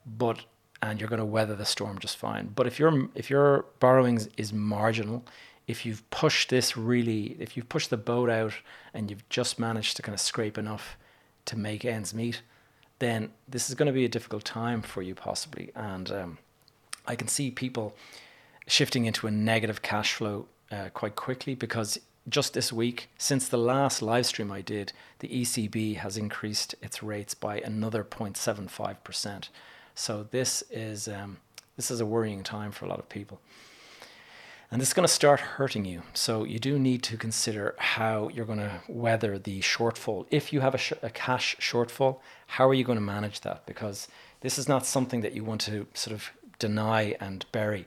But 0.06 0.46
and 0.82 1.00
you're 1.00 1.10
going 1.10 1.20
to 1.20 1.26
weather 1.26 1.56
the 1.56 1.66
storm 1.66 1.98
just 2.00 2.18
fine. 2.18 2.52
But 2.56 2.68
if 2.68 2.80
your 2.80 3.10
if 3.16 3.30
your 3.30 3.66
borrowings 3.80 4.30
is 4.38 4.54
marginal 4.54 5.24
if 5.68 5.86
you've 5.86 6.10
pushed 6.10 6.50
this 6.50 6.78
really, 6.78 7.36
if 7.40 7.58
you've 7.58 7.70
pushed 7.70 7.90
the 7.90 7.98
boat 7.98 8.30
out 8.30 8.54
and 8.94 9.10
you've 9.10 9.28
just 9.30 9.60
managed 9.60 9.98
to 9.98 10.02
kind 10.02 10.14
of 10.14 10.22
scrape 10.22 10.58
enough 10.58 10.98
to 11.46 11.58
make 11.58 11.84
ends 11.84 12.14
meet, 12.14 12.42
then 13.00 13.32
this 13.48 13.70
is 13.70 13.76
going 13.76 13.88
to 13.88 13.94
be 13.94 14.06
a 14.06 14.10
difficult 14.10 14.46
time 14.46 14.82
for 14.82 15.02
you 15.02 15.14
possibly. 15.14 15.72
And 15.76 16.12
um, 16.12 16.38
I 17.06 17.16
can 17.16 17.28
see 17.28 17.52
people 17.52 17.96
shifting 18.66 19.06
into 19.06 19.28
a 19.28 19.32
negative 19.32 19.82
cash 19.82 20.14
flow 20.14 20.48
uh, 20.72 20.90
quite 20.94 21.16
quickly 21.16 21.54
because 21.54 22.00
just 22.30 22.54
this 22.54 22.74
week, 22.74 23.10
since 23.18 23.48
the 23.48 23.58
last 23.58 24.02
live 24.02 24.26
stream 24.26 24.52
I 24.52 24.62
did, 24.62 24.92
the 25.20 25.30
ECB 25.30 25.98
has 25.98 26.18
increased 26.18 26.76
its 26.82 27.02
rates 27.02 27.34
by 27.34 27.60
another 27.60 28.04
0.75%. 28.04 29.50
So 29.96 30.28
this 30.32 30.64
is 30.70 31.08
um, 31.08 31.38
this 31.78 31.90
is 31.90 32.02
a 32.02 32.06
worrying 32.06 32.44
time 32.44 32.72
for 32.72 32.86
a 32.86 32.90
lot 32.90 33.00
of 33.00 33.08
people. 33.08 33.40
And 34.70 34.82
this 34.82 34.90
is 34.90 34.94
going 34.94 35.08
to 35.08 35.14
start 35.14 35.40
hurting 35.40 35.86
you. 35.86 36.02
So 36.14 36.44
you 36.44 36.60
do 36.60 36.78
need 36.78 37.02
to 37.04 37.16
consider 37.16 37.74
how 37.78 38.28
you're 38.30 38.46
going 38.46 38.60
to 38.60 38.82
weather 38.90 39.40
the 39.40 39.62
shortfall. 39.62 40.26
If 40.30 40.52
you 40.52 40.60
have 40.60 40.76
a, 40.76 40.78
sh- 40.78 40.94
a, 41.02 41.10
cash 41.10 41.56
shortfall, 41.58 42.20
how 42.48 42.68
are 42.68 42.74
you 42.74 42.84
going 42.84 42.98
to 42.98 43.04
manage 43.04 43.42
that? 43.42 43.66
Because 43.66 44.10
this 44.42 44.60
is 44.60 44.68
not 44.68 44.86
something 44.86 45.22
that 45.22 45.34
you 45.34 45.46
want 45.46 45.62
to 45.62 45.88
sort 45.94 46.14
of 46.14 46.32
deny 46.60 47.16
and 47.22 47.46
bury. 47.54 47.86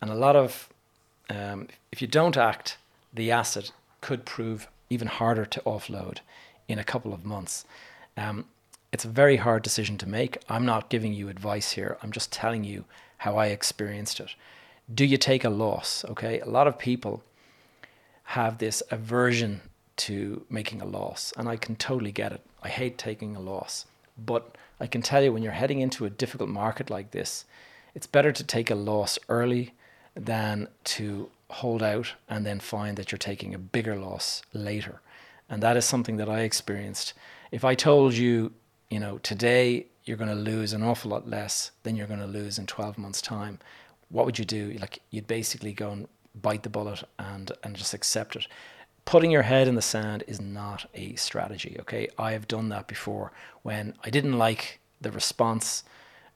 And 0.00 0.10
a 0.10 0.16
lot 0.16 0.34
of, 0.34 0.68
um, 1.30 1.68
if 1.92 2.02
you 2.02 2.08
don't 2.08 2.36
act, 2.36 2.76
the 3.14 3.30
asset 3.30 3.70
could 4.00 4.24
prove 4.24 4.66
even 4.90 5.06
harder 5.06 5.46
to 5.46 5.60
offload 5.60 6.18
in 6.66 6.80
a 6.80 6.84
couple 6.84 7.14
of 7.14 7.24
months. 7.24 7.64
Um, 8.16 8.46
it's 8.92 9.04
a 9.04 9.08
very 9.08 9.36
hard 9.36 9.62
decision 9.62 9.96
to 9.98 10.08
make. 10.08 10.38
I'm 10.48 10.66
not 10.66 10.90
giving 10.90 11.12
you 11.12 11.28
advice 11.28 11.72
here. 11.72 11.98
I'm 12.02 12.10
just 12.10 12.32
telling 12.32 12.64
you 12.64 12.84
how 13.18 13.36
I 13.36 13.46
experienced 13.46 14.18
it 14.18 14.34
do 14.92 15.04
you 15.04 15.16
take 15.16 15.44
a 15.44 15.50
loss? 15.50 16.04
Okay, 16.04 16.40
a 16.40 16.48
lot 16.48 16.66
of 16.66 16.78
people 16.78 17.22
have 18.24 18.58
this 18.58 18.82
aversion 18.90 19.60
to 19.96 20.44
making 20.50 20.80
a 20.80 20.86
loss, 20.86 21.32
and 21.36 21.48
I 21.48 21.56
can 21.56 21.76
totally 21.76 22.12
get 22.12 22.32
it. 22.32 22.40
I 22.62 22.68
hate 22.68 22.98
taking 22.98 23.34
a 23.34 23.40
loss, 23.40 23.86
but 24.18 24.56
I 24.80 24.86
can 24.86 25.02
tell 25.02 25.22
you 25.22 25.32
when 25.32 25.42
you're 25.42 25.52
heading 25.52 25.80
into 25.80 26.04
a 26.04 26.10
difficult 26.10 26.50
market 26.50 26.90
like 26.90 27.12
this, 27.12 27.44
it's 27.94 28.06
better 28.06 28.32
to 28.32 28.44
take 28.44 28.70
a 28.70 28.74
loss 28.74 29.18
early 29.28 29.72
than 30.14 30.68
to 30.84 31.30
hold 31.48 31.82
out 31.82 32.14
and 32.28 32.44
then 32.44 32.60
find 32.60 32.96
that 32.96 33.10
you're 33.10 33.18
taking 33.18 33.54
a 33.54 33.58
bigger 33.58 33.96
loss 33.96 34.42
later. 34.52 35.00
And 35.48 35.62
that 35.62 35.76
is 35.76 35.84
something 35.84 36.16
that 36.16 36.28
I 36.28 36.40
experienced. 36.40 37.14
If 37.50 37.64
I 37.64 37.74
told 37.74 38.14
you, 38.14 38.52
you 38.90 39.00
know, 39.00 39.18
today 39.18 39.86
you're 40.04 40.16
going 40.16 40.30
to 40.30 40.34
lose 40.34 40.72
an 40.72 40.82
awful 40.82 41.10
lot 41.10 41.28
less 41.28 41.70
than 41.84 41.96
you're 41.96 42.06
going 42.06 42.20
to 42.20 42.26
lose 42.26 42.58
in 42.58 42.66
12 42.66 42.98
months' 42.98 43.22
time, 43.22 43.58
what 44.08 44.26
would 44.26 44.38
you 44.38 44.44
do? 44.44 44.76
Like 44.80 45.00
you'd 45.10 45.26
basically 45.26 45.72
go 45.72 45.90
and 45.90 46.08
bite 46.34 46.62
the 46.62 46.70
bullet 46.70 47.04
and 47.18 47.50
and 47.62 47.76
just 47.76 47.94
accept 47.94 48.36
it. 48.36 48.46
Putting 49.04 49.30
your 49.30 49.42
head 49.42 49.68
in 49.68 49.76
the 49.76 49.82
sand 49.82 50.24
is 50.26 50.40
not 50.40 50.88
a 50.94 51.14
strategy. 51.14 51.76
Okay, 51.80 52.08
I 52.18 52.32
have 52.32 52.48
done 52.48 52.68
that 52.70 52.88
before 52.88 53.32
when 53.62 53.94
I 54.04 54.10
didn't 54.10 54.38
like 54.38 54.80
the 55.00 55.12
response, 55.12 55.84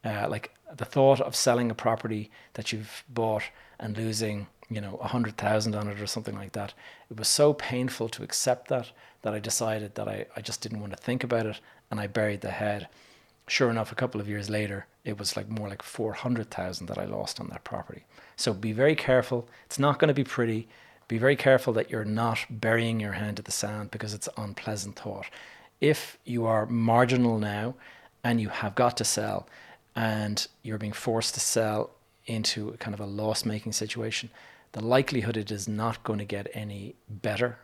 uh, 0.05 0.29
like 0.29 0.55
the 0.77 0.85
thought 0.85 1.21
of 1.21 1.35
selling 1.35 1.71
a 1.71 1.75
property 1.75 2.31
that 2.55 2.73
you've 2.73 3.03
bought 3.09 3.43
and 3.81 3.97
losing, 3.97 4.47
you 4.69 4.81
know, 4.81 4.99
a 5.03 5.09
hundred 5.09 5.37
thousand 5.37 5.75
on 5.75 5.89
it 5.89 6.01
or 6.01 6.07
something 6.07 6.37
like 6.37 6.53
that. 6.53 6.75
It 7.11 7.19
was 7.19 7.29
so 7.29 7.53
painful 7.55 8.09
to 8.11 8.23
accept 8.23 8.69
that 8.69 8.93
that 9.23 9.35
I 9.35 9.41
decided 9.41 9.97
that 9.97 10.09
I, 10.09 10.27
I 10.37 10.41
just 10.41 10.61
didn't 10.61 10.81
want 10.81 10.93
to 10.93 11.03
think 11.03 11.25
about 11.25 11.47
it 11.47 11.61
and 11.91 12.01
I 12.01 12.07
buried 12.07 12.41
the 12.41 12.53
head 12.53 12.89
sure 13.51 13.71
enough, 13.71 13.91
a 13.91 13.97
couple 13.97 14.21
of 14.21 14.29
years 14.29 14.49
later, 14.49 14.87
it 15.05 15.19
was 15.19 15.37
like 15.37 15.49
more 15.49 15.69
like 15.69 15.83
400,000 15.83 16.87
that 16.87 16.99
I 16.99 17.05
lost 17.05 17.41
on 17.41 17.49
that 17.49 17.65
property. 17.65 18.05
So 18.37 18.55
be 18.55 18.73
very 18.73 18.95
careful. 18.95 19.49
It's 19.67 19.79
not 19.79 19.99
going 19.99 20.09
to 20.09 20.15
be 20.15 20.25
pretty. 20.25 20.69
Be 21.09 21.19
very 21.19 21.37
careful 21.37 21.73
that 21.73 21.91
you're 21.91 22.05
not 22.05 22.39
burying 22.49 23.01
your 23.01 23.13
hand 23.13 23.39
in 23.39 23.45
the 23.45 23.51
sand 23.51 23.91
because 23.91 24.15
it's 24.15 24.29
unpleasant 24.37 24.99
thought. 24.99 25.27
If 25.81 26.19
you 26.25 26.47
are 26.47 26.67
marginal 26.67 27.39
now 27.39 27.75
and 28.23 28.41
you 28.41 28.51
have 28.51 28.75
got 28.75 28.97
to 28.99 29.05
sell 29.05 29.49
and 29.97 30.47
you're 30.63 30.79
being 30.79 30.93
forced 30.93 31.35
to 31.35 31.41
sell 31.41 31.91
into 32.27 32.73
kind 32.79 32.95
of 32.95 33.01
a 33.01 33.07
loss 33.07 33.45
making 33.45 33.73
situation, 33.73 34.31
the 34.73 34.85
likelihood 34.85 35.37
it 35.37 35.51
is 35.51 35.67
not 35.67 36.05
going 36.05 36.21
to 36.21 36.25
get 36.25 36.49
any 36.55 36.95
better. 37.09 37.59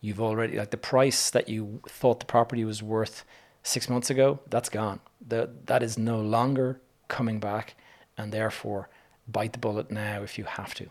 You've 0.00 0.20
already, 0.20 0.58
like 0.58 0.70
the 0.70 0.76
price 0.76 1.30
that 1.30 1.48
you 1.48 1.80
thought 1.88 2.20
the 2.20 2.26
property 2.26 2.64
was 2.64 2.82
worth 2.82 3.24
six 3.64 3.88
months 3.88 4.10
ago, 4.10 4.38
that's 4.48 4.68
gone. 4.68 5.00
That 5.26 5.82
is 5.82 5.98
no 5.98 6.20
longer 6.20 6.80
coming 7.08 7.40
back, 7.40 7.74
and 8.16 8.32
therefore 8.32 8.88
bite 9.26 9.52
the 9.52 9.58
bullet 9.58 9.90
now 9.90 10.22
if 10.22 10.38
you 10.38 10.44
have 10.44 10.74
to. 10.74 10.86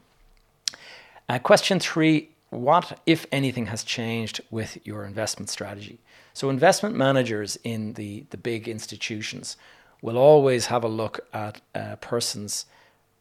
Uh, 1.29 1.39
question 1.39 1.79
three 1.79 2.29
What, 2.49 2.99
if 3.05 3.25
anything, 3.31 3.67
has 3.67 3.83
changed 3.83 4.41
with 4.51 4.77
your 4.85 5.05
investment 5.05 5.49
strategy? 5.49 5.99
So, 6.33 6.49
investment 6.49 6.95
managers 6.95 7.57
in 7.63 7.93
the, 7.93 8.25
the 8.29 8.37
big 8.37 8.67
institutions 8.67 9.57
will 10.03 10.17
always 10.17 10.67
have 10.67 10.83
a 10.83 10.87
look 10.87 11.21
at 11.33 11.61
a 11.73 11.97
person's 11.97 12.65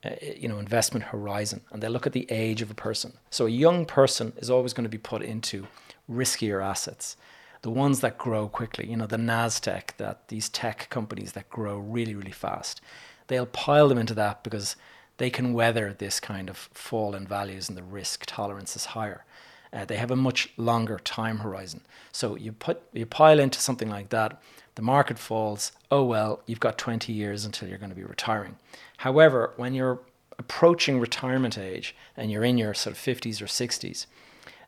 uh, 0.04 0.10
you 0.36 0.48
know 0.48 0.58
investment 0.58 1.04
horizon 1.06 1.60
and 1.70 1.80
they 1.80 1.88
look 1.88 2.08
at 2.08 2.12
the 2.12 2.26
age 2.28 2.60
of 2.60 2.72
a 2.72 2.74
person 2.74 3.12
so 3.30 3.46
a 3.46 3.50
young 3.50 3.86
person 3.86 4.32
is 4.36 4.50
always 4.50 4.72
going 4.72 4.82
to 4.82 4.90
be 4.90 4.98
put 4.98 5.22
into 5.22 5.64
riskier 6.10 6.60
assets 6.60 7.16
the 7.62 7.70
ones 7.70 8.00
that 8.00 8.18
grow 8.18 8.48
quickly, 8.48 8.88
you 8.88 8.96
know, 8.96 9.06
the 9.06 9.16
Nasdaq, 9.16 9.96
that 9.96 10.28
these 10.28 10.48
tech 10.48 10.88
companies 10.90 11.32
that 11.32 11.48
grow 11.48 11.78
really, 11.78 12.14
really 12.14 12.32
fast, 12.32 12.80
they'll 13.28 13.46
pile 13.46 13.88
them 13.88 13.98
into 13.98 14.14
that 14.14 14.42
because 14.42 14.76
they 15.18 15.30
can 15.30 15.52
weather 15.52 15.92
this 15.92 16.18
kind 16.18 16.50
of 16.50 16.56
fall 16.56 17.14
in 17.14 17.26
values 17.26 17.68
and 17.68 17.78
the 17.78 17.82
risk 17.82 18.24
tolerance 18.26 18.74
is 18.74 18.86
higher. 18.86 19.24
Uh, 19.72 19.84
they 19.84 19.96
have 19.96 20.10
a 20.10 20.16
much 20.16 20.50
longer 20.56 20.98
time 20.98 21.38
horizon. 21.38 21.80
So 22.10 22.36
you 22.36 22.52
put 22.52 22.82
you 22.92 23.06
pile 23.06 23.38
into 23.38 23.60
something 23.60 23.88
like 23.88 24.10
that, 24.10 24.42
the 24.74 24.82
market 24.82 25.18
falls. 25.18 25.72
Oh 25.90 26.04
well, 26.04 26.42
you've 26.46 26.60
got 26.60 26.76
20 26.76 27.12
years 27.12 27.44
until 27.44 27.68
you're 27.68 27.78
going 27.78 27.90
to 27.90 27.96
be 27.96 28.04
retiring. 28.04 28.56
However, 28.98 29.52
when 29.56 29.72
you're 29.72 30.00
approaching 30.38 30.98
retirement 30.98 31.56
age 31.56 31.94
and 32.16 32.30
you're 32.30 32.44
in 32.44 32.58
your 32.58 32.74
sort 32.74 32.96
of 32.96 33.02
50s 33.02 33.40
or 33.40 33.46
60s, 33.46 34.06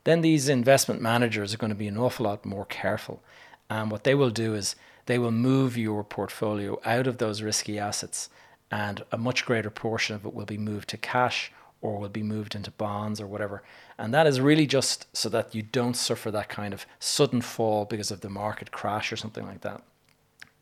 then 0.04 0.20
these 0.20 0.48
investment 0.48 1.00
managers 1.00 1.52
are 1.52 1.58
going 1.58 1.72
to 1.72 1.76
be 1.76 1.88
an 1.88 1.98
awful 1.98 2.24
lot 2.24 2.44
more 2.44 2.66
careful. 2.66 3.22
And 3.68 3.90
what 3.90 4.04
they 4.04 4.14
will 4.14 4.30
do 4.30 4.54
is 4.54 4.76
they 5.06 5.18
will 5.18 5.30
move 5.30 5.76
your 5.76 6.04
portfolio 6.04 6.78
out 6.84 7.06
of 7.06 7.18
those 7.18 7.42
risky 7.42 7.78
assets, 7.78 8.30
and 8.70 9.04
a 9.12 9.18
much 9.18 9.44
greater 9.44 9.70
portion 9.70 10.14
of 10.16 10.24
it 10.24 10.34
will 10.34 10.46
be 10.46 10.58
moved 10.58 10.88
to 10.90 10.96
cash 10.96 11.52
or 11.80 11.98
will 11.98 12.08
be 12.08 12.22
moved 12.22 12.54
into 12.54 12.70
bonds 12.70 13.20
or 13.20 13.26
whatever. 13.26 13.62
And 13.98 14.12
that 14.14 14.26
is 14.26 14.40
really 14.40 14.66
just 14.66 15.06
so 15.14 15.28
that 15.28 15.54
you 15.54 15.62
don't 15.62 15.94
suffer 15.94 16.30
that 16.30 16.48
kind 16.48 16.72
of 16.72 16.86
sudden 16.98 17.42
fall 17.42 17.84
because 17.84 18.10
of 18.10 18.22
the 18.22 18.30
market 18.30 18.72
crash 18.72 19.12
or 19.12 19.16
something 19.16 19.46
like 19.46 19.60
that. 19.60 19.82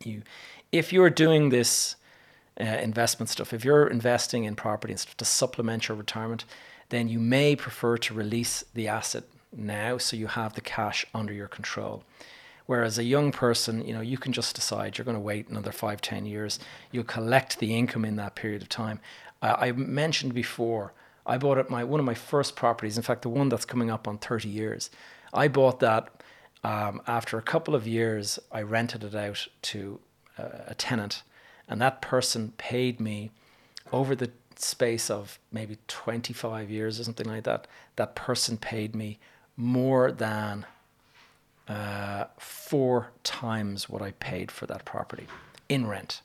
You, 0.03 0.23
if 0.73 0.91
you're 0.91 1.09
doing 1.09 1.47
this 1.47 1.95
uh, 2.59 2.65
investment 2.65 3.29
stuff, 3.29 3.53
if 3.53 3.63
you're 3.63 3.87
investing 3.87 4.43
in 4.43 4.55
property 4.55 4.91
and 4.91 4.99
stuff 4.99 5.15
to 5.17 5.25
supplement 5.25 5.87
your 5.87 5.97
retirement, 5.97 6.43
then 6.93 7.07
you 7.07 7.19
may 7.19 7.55
prefer 7.55 7.97
to 7.97 8.13
release 8.13 8.63
the 8.73 8.87
asset 8.87 9.23
now 9.55 9.97
so 9.97 10.15
you 10.15 10.27
have 10.27 10.53
the 10.53 10.61
cash 10.61 11.05
under 11.13 11.33
your 11.33 11.47
control. 11.47 12.03
Whereas 12.65 12.97
a 12.97 13.03
young 13.03 13.31
person, 13.31 13.85
you 13.85 13.93
know, 13.93 14.01
you 14.01 14.17
can 14.17 14.31
just 14.31 14.55
decide 14.55 14.97
you're 14.97 15.05
going 15.05 15.17
to 15.17 15.21
wait 15.21 15.49
another 15.49 15.71
five, 15.71 16.01
ten 16.01 16.25
years. 16.25 16.59
You'll 16.91 17.03
collect 17.03 17.59
the 17.59 17.75
income 17.75 18.05
in 18.05 18.15
that 18.15 18.35
period 18.35 18.61
of 18.61 18.69
time. 18.69 18.99
I 19.41 19.73
mentioned 19.73 20.33
before, 20.33 20.93
I 21.25 21.37
bought 21.37 21.69
my 21.69 21.83
one 21.83 21.99
of 21.99 22.05
my 22.05 22.13
first 22.13 22.55
properties. 22.55 22.97
In 22.97 23.03
fact, 23.03 23.23
the 23.23 23.29
one 23.29 23.49
that's 23.49 23.65
coming 23.65 23.91
up 23.91 24.07
on 24.07 24.17
30 24.17 24.47
years. 24.47 24.89
I 25.33 25.49
bought 25.49 25.79
that 25.81 26.23
um, 26.63 27.01
after 27.07 27.37
a 27.37 27.41
couple 27.41 27.75
of 27.75 27.85
years. 27.85 28.39
I 28.51 28.61
rented 28.61 29.03
it 29.03 29.15
out 29.15 29.47
to 29.63 29.99
uh, 30.37 30.43
a 30.67 30.75
tenant, 30.75 31.23
and 31.67 31.81
that 31.81 32.01
person 32.01 32.53
paid 32.57 33.01
me 33.01 33.31
over 33.91 34.15
the 34.15 34.31
space 34.61 35.09
of 35.09 35.39
maybe 35.51 35.77
25 35.87 36.69
years 36.69 36.99
or 36.99 37.03
something 37.03 37.27
like 37.27 37.43
that. 37.43 37.67
That 37.95 38.15
person 38.15 38.57
paid 38.57 38.95
me 38.95 39.19
more 39.55 40.11
than 40.11 40.65
uh, 41.67 42.25
four 42.37 43.11
times 43.23 43.89
what 43.89 44.01
I 44.01 44.11
paid 44.11 44.51
for 44.51 44.65
that 44.65 44.85
property 44.85 45.27
in 45.69 45.87
rent. 45.87 46.21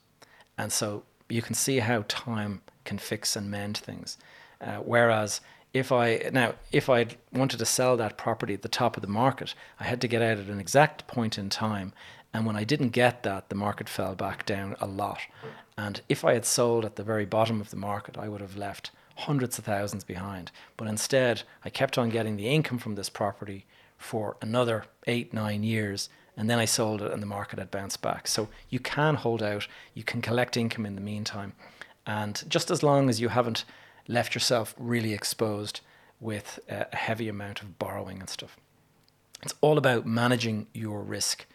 And 0.56 0.72
so 0.72 1.04
you 1.28 1.42
can 1.42 1.54
see 1.54 1.78
how 1.78 2.04
time 2.08 2.62
can 2.84 2.98
fix 2.98 3.36
and 3.36 3.50
mend 3.50 3.76
things. 3.78 4.18
Uh, 4.60 4.78
whereas 4.78 5.40
if 5.74 5.92
I 5.92 6.30
now 6.32 6.54
if 6.72 6.88
I 6.88 7.06
wanted 7.32 7.58
to 7.58 7.66
sell 7.66 7.96
that 7.98 8.16
property 8.16 8.54
at 8.54 8.62
the 8.62 8.68
top 8.68 8.96
of 8.96 9.02
the 9.02 9.08
market, 9.08 9.54
I 9.78 9.84
had 9.84 10.00
to 10.00 10.08
get 10.08 10.22
out 10.22 10.38
at 10.38 10.46
an 10.46 10.58
exact 10.58 11.06
point 11.06 11.38
in 11.38 11.50
time. 11.50 11.92
And 12.32 12.44
when 12.44 12.56
I 12.56 12.64
didn't 12.64 12.90
get 12.90 13.22
that, 13.22 13.48
the 13.48 13.54
market 13.54 13.88
fell 13.88 14.14
back 14.14 14.44
down 14.44 14.76
a 14.80 14.86
lot. 14.86 15.20
And 15.76 16.00
if 16.08 16.24
I 16.24 16.34
had 16.34 16.44
sold 16.44 16.84
at 16.84 16.96
the 16.96 17.02
very 17.02 17.24
bottom 17.24 17.60
of 17.60 17.70
the 17.70 17.76
market, 17.76 18.18
I 18.18 18.28
would 18.28 18.40
have 18.40 18.56
left 18.56 18.90
hundreds 19.16 19.58
of 19.58 19.64
thousands 19.64 20.04
behind. 20.04 20.50
But 20.76 20.88
instead, 20.88 21.42
I 21.64 21.70
kept 21.70 21.98
on 21.98 22.10
getting 22.10 22.36
the 22.36 22.48
income 22.48 22.78
from 22.78 22.94
this 22.94 23.08
property 23.08 23.66
for 23.96 24.36
another 24.42 24.84
eight, 25.06 25.32
nine 25.32 25.62
years. 25.62 26.08
And 26.36 26.48
then 26.48 26.58
I 26.58 26.66
sold 26.66 27.02
it 27.02 27.12
and 27.12 27.20
the 27.20 27.26
market 27.26 27.58
had 27.58 27.70
bounced 27.70 28.02
back. 28.02 28.28
So 28.28 28.48
you 28.68 28.78
can 28.78 29.16
hold 29.16 29.42
out, 29.42 29.66
you 29.94 30.04
can 30.04 30.22
collect 30.22 30.56
income 30.56 30.86
in 30.86 30.94
the 30.94 31.00
meantime. 31.00 31.54
And 32.06 32.42
just 32.48 32.70
as 32.70 32.82
long 32.82 33.08
as 33.08 33.20
you 33.20 33.28
haven't 33.28 33.64
left 34.06 34.34
yourself 34.34 34.74
really 34.78 35.12
exposed 35.12 35.80
with 36.20 36.58
a 36.68 36.94
heavy 36.96 37.28
amount 37.28 37.62
of 37.62 37.78
borrowing 37.78 38.20
and 38.20 38.28
stuff. 38.28 38.56
It's 39.42 39.54
all 39.60 39.78
about 39.78 40.06
managing 40.06 40.66
your 40.72 41.02
risk 41.02 41.46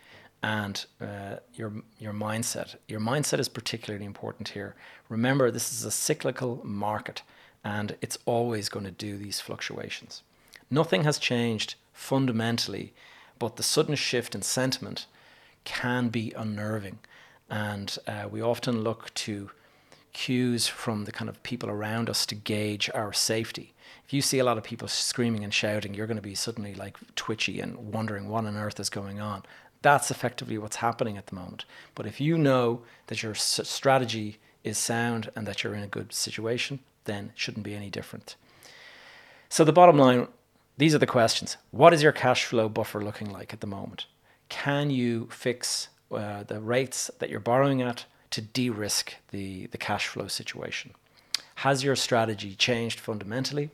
and 0.43 0.85
uh, 1.01 1.37
your 1.55 1.71
your 1.97 2.13
mindset. 2.13 2.75
Your 2.87 2.99
mindset 2.99 3.39
is 3.39 3.47
particularly 3.47 4.05
important 4.05 4.49
here. 4.49 4.75
Remember, 5.09 5.49
this 5.49 5.71
is 5.71 5.85
a 5.85 5.91
cyclical 5.91 6.59
market, 6.63 7.23
and 7.63 7.95
it's 8.01 8.19
always 8.25 8.69
going 8.69 8.85
to 8.85 8.91
do 8.91 9.17
these 9.17 9.39
fluctuations. 9.39 10.21
Nothing 10.69 11.05
has 11.05 11.17
changed 11.17 11.75
fundamentally, 11.93 12.93
but 13.39 13.55
the 13.55 13.63
sudden 13.63 13.95
shift 13.95 14.35
in 14.35 14.41
sentiment 14.41 15.05
can 15.63 16.09
be 16.09 16.33
unnerving. 16.35 16.99
And 17.49 17.97
uh, 18.05 18.27
we 18.29 18.41
often 18.41 18.83
look 18.83 19.13
to 19.13 19.51
cues 20.11 20.67
from 20.67 21.05
the 21.05 21.11
kind 21.11 21.29
of 21.29 21.41
people 21.43 21.69
around 21.69 22.09
us 22.09 22.25
to 22.27 22.35
gauge 22.35 22.89
our 22.93 23.13
safety. 23.13 23.73
If 24.05 24.13
you 24.13 24.21
see 24.21 24.39
a 24.39 24.43
lot 24.43 24.57
of 24.57 24.63
people 24.63 24.87
screaming 24.87 25.43
and 25.43 25.53
shouting, 25.53 25.93
you're 25.93 26.07
going 26.07 26.17
to 26.17 26.21
be 26.21 26.35
suddenly 26.35 26.75
like 26.75 26.97
twitchy 27.15 27.59
and 27.59 27.93
wondering 27.93 28.27
what 28.27 28.45
on 28.45 28.57
earth 28.57 28.79
is 28.79 28.89
going 28.89 29.19
on. 29.19 29.43
That's 29.83 30.09
effectively 30.09 30.57
what's 30.57 30.77
happening 30.77 31.17
at 31.17 31.27
the 31.27 31.35
moment. 31.35 31.65
But 31.93 32.07
if 32.07 32.19
you 32.19 32.37
know 32.37 32.81
that 33.07 33.21
your 33.21 33.35
strategy 33.35 34.39
is 34.63 34.79
sound 34.79 35.29
and 35.35 35.45
that 35.45 35.63
you're 35.63 35.75
in 35.75 35.83
a 35.83 35.87
good 35.87 36.11
situation, 36.13 36.79
then 37.03 37.31
shouldn't 37.35 37.65
be 37.65 37.75
any 37.75 37.91
different. 37.91 38.35
So 39.49 39.63
the 39.63 39.71
bottom 39.71 39.97
line 39.97 40.27
these 40.77 40.95
are 40.95 40.99
the 40.99 41.05
questions. 41.05 41.57
What 41.69 41.93
is 41.93 42.01
your 42.01 42.11
cash 42.11 42.45
flow 42.45 42.67
buffer 42.67 43.03
looking 43.03 43.29
like 43.29 43.53
at 43.53 43.61
the 43.61 43.67
moment? 43.67 44.07
Can 44.49 44.89
you 44.89 45.27
fix 45.31 45.89
uh, 46.11 46.43
the 46.43 46.59
rates 46.59 47.11
that 47.19 47.29
you're 47.29 47.39
borrowing 47.39 47.81
at 47.81 48.05
to 48.31 48.41
de 48.41 48.71
risk 48.71 49.13
the, 49.29 49.67
the 49.67 49.77
cash 49.77 50.07
flow 50.07 50.27
situation? 50.27 50.91
Has 51.55 51.83
your 51.83 51.95
strategy 51.95 52.55
changed 52.55 52.99
fundamentally? 52.99 53.69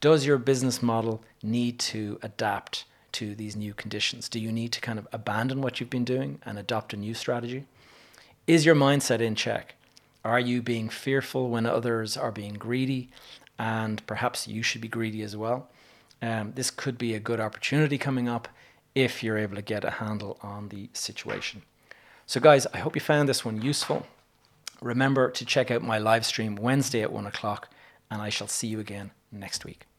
Does 0.00 0.24
your 0.24 0.38
business 0.38 0.82
model 0.82 1.22
need 1.42 1.78
to 1.80 2.18
adapt 2.22 2.86
to 3.12 3.34
these 3.34 3.56
new 3.56 3.74
conditions? 3.74 4.28
Do 4.28 4.38
you 4.38 4.52
need 4.52 4.72
to 4.72 4.80
kind 4.80 4.98
of 4.98 5.08
abandon 5.12 5.60
what 5.62 5.80
you've 5.80 5.90
been 5.90 6.04
doing 6.04 6.40
and 6.44 6.58
adopt 6.58 6.92
a 6.92 6.96
new 6.96 7.14
strategy? 7.14 7.64
Is 8.46 8.64
your 8.64 8.74
mindset 8.74 9.20
in 9.20 9.34
check? 9.34 9.74
Are 10.24 10.40
you 10.40 10.62
being 10.62 10.88
fearful 10.88 11.48
when 11.48 11.66
others 11.66 12.16
are 12.16 12.32
being 12.32 12.54
greedy? 12.54 13.08
And 13.58 14.04
perhaps 14.06 14.48
you 14.48 14.62
should 14.62 14.80
be 14.80 14.88
greedy 14.88 15.22
as 15.22 15.36
well 15.36 15.68
um, 16.22 16.52
this 16.54 16.70
could 16.70 16.98
be 16.98 17.14
a 17.14 17.20
good 17.20 17.40
opportunity 17.40 17.98
coming 17.98 18.28
up 18.28 18.48
if 18.94 19.22
you're 19.22 19.38
able 19.38 19.56
to 19.56 19.62
get 19.62 19.84
a 19.84 19.90
handle 19.90 20.38
on 20.42 20.68
the 20.68 20.90
situation. 20.92 21.62
So, 22.26 22.40
guys, 22.40 22.66
I 22.72 22.78
hope 22.78 22.94
you 22.94 23.00
found 23.00 23.28
this 23.28 23.44
one 23.44 23.62
useful. 23.62 24.06
Remember 24.80 25.30
to 25.30 25.44
check 25.44 25.70
out 25.70 25.82
my 25.82 25.98
live 25.98 26.24
stream 26.24 26.56
Wednesday 26.56 27.02
at 27.02 27.12
one 27.12 27.26
o'clock, 27.26 27.72
and 28.10 28.20
I 28.22 28.28
shall 28.28 28.48
see 28.48 28.68
you 28.68 28.80
again 28.80 29.10
next 29.32 29.64
week. 29.64 29.89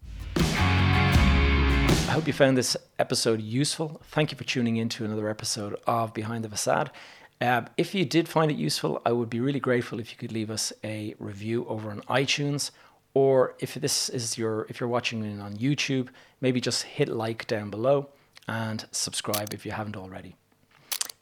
I 2.11 2.15
hope 2.15 2.27
you 2.27 2.33
found 2.33 2.57
this 2.57 2.75
episode 2.99 3.39
useful. 3.39 4.01
Thank 4.03 4.33
you 4.33 4.37
for 4.37 4.43
tuning 4.43 4.75
in 4.75 4.89
to 4.89 5.05
another 5.05 5.29
episode 5.29 5.79
of 5.87 6.13
Behind 6.13 6.43
the 6.43 6.49
Facade. 6.49 6.91
Uh, 7.39 7.61
if 7.77 7.95
you 7.95 8.03
did 8.03 8.27
find 8.27 8.51
it 8.51 8.57
useful, 8.57 9.01
I 9.05 9.13
would 9.13 9.29
be 9.29 9.39
really 9.39 9.61
grateful 9.61 9.97
if 9.97 10.11
you 10.11 10.17
could 10.17 10.33
leave 10.33 10.51
us 10.51 10.73
a 10.83 11.15
review 11.19 11.65
over 11.69 11.89
on 11.89 12.01
iTunes 12.09 12.71
or 13.13 13.55
if 13.59 13.75
this 13.75 14.09
is 14.09 14.37
your 14.37 14.65
if 14.67 14.81
you're 14.81 14.89
watching 14.89 15.23
it 15.23 15.39
on 15.39 15.55
YouTube, 15.55 16.09
maybe 16.41 16.59
just 16.59 16.83
hit 16.83 17.07
like 17.07 17.47
down 17.47 17.69
below 17.69 18.09
and 18.45 18.85
subscribe 18.91 19.53
if 19.53 19.65
you 19.65 19.71
haven't 19.71 19.95
already. 19.95 20.35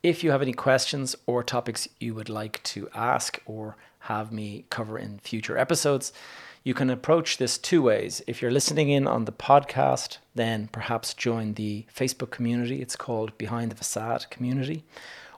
If 0.02 0.24
you 0.24 0.32
have 0.32 0.42
any 0.42 0.54
questions 0.54 1.16
or 1.28 1.44
topics 1.44 1.88
you 2.00 2.16
would 2.16 2.30
like 2.30 2.64
to 2.64 2.90
ask 2.96 3.40
or 3.46 3.78
have 4.00 4.32
me 4.32 4.66
cover 4.72 4.98
in 4.98 5.20
future 5.20 5.56
episodes, 5.56 6.14
you 6.64 6.74
can 6.74 6.90
approach 6.90 7.38
this 7.38 7.58
two 7.58 7.82
ways. 7.82 8.22
If 8.28 8.42
you're 8.42 8.52
listening 8.52 8.90
in 8.90 9.08
on 9.08 9.26
the 9.26 9.32
podcast, 9.32 10.18
then 10.36 10.68
perhaps 10.72 11.14
join 11.14 11.54
the 11.54 11.86
Facebook 11.96 12.32
community. 12.32 12.82
It's 12.82 12.96
called 12.96 13.38
Behind 13.38 13.72
the 13.72 13.76
Facade 13.76 14.26
Community. 14.30 14.84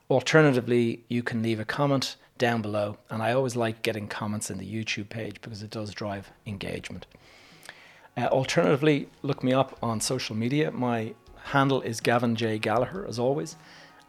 Alternatively, 0.10 1.03
you 1.07 1.23
can 1.23 1.41
leave 1.43 1.60
a 1.60 1.65
comment 1.65 2.15
down 2.38 2.62
below. 2.62 2.97
And 3.10 3.21
I 3.21 3.34
always 3.34 3.55
like 3.55 3.84
getting 3.84 4.07
comments 4.07 4.49
in 4.49 4.57
the 4.57 4.65
YouTube 4.65 5.10
page 5.10 5.39
because 5.41 5.62
it 5.62 5.69
does 5.69 5.93
drive 5.93 6.31
engagement. 6.45 7.05
Uh, 8.17 8.25
alternatively, 8.25 9.07
look 9.21 9.43
me 9.43 9.53
up 9.53 9.77
on 9.81 10.01
social 10.01 10.36
media. 10.36 10.71
My 10.71 11.13
handle 11.45 11.81
is 11.81 12.01
Gavin 12.01 12.36
J. 12.36 12.57
Gallagher, 12.57 13.05
as 13.07 13.19
always. 13.19 13.55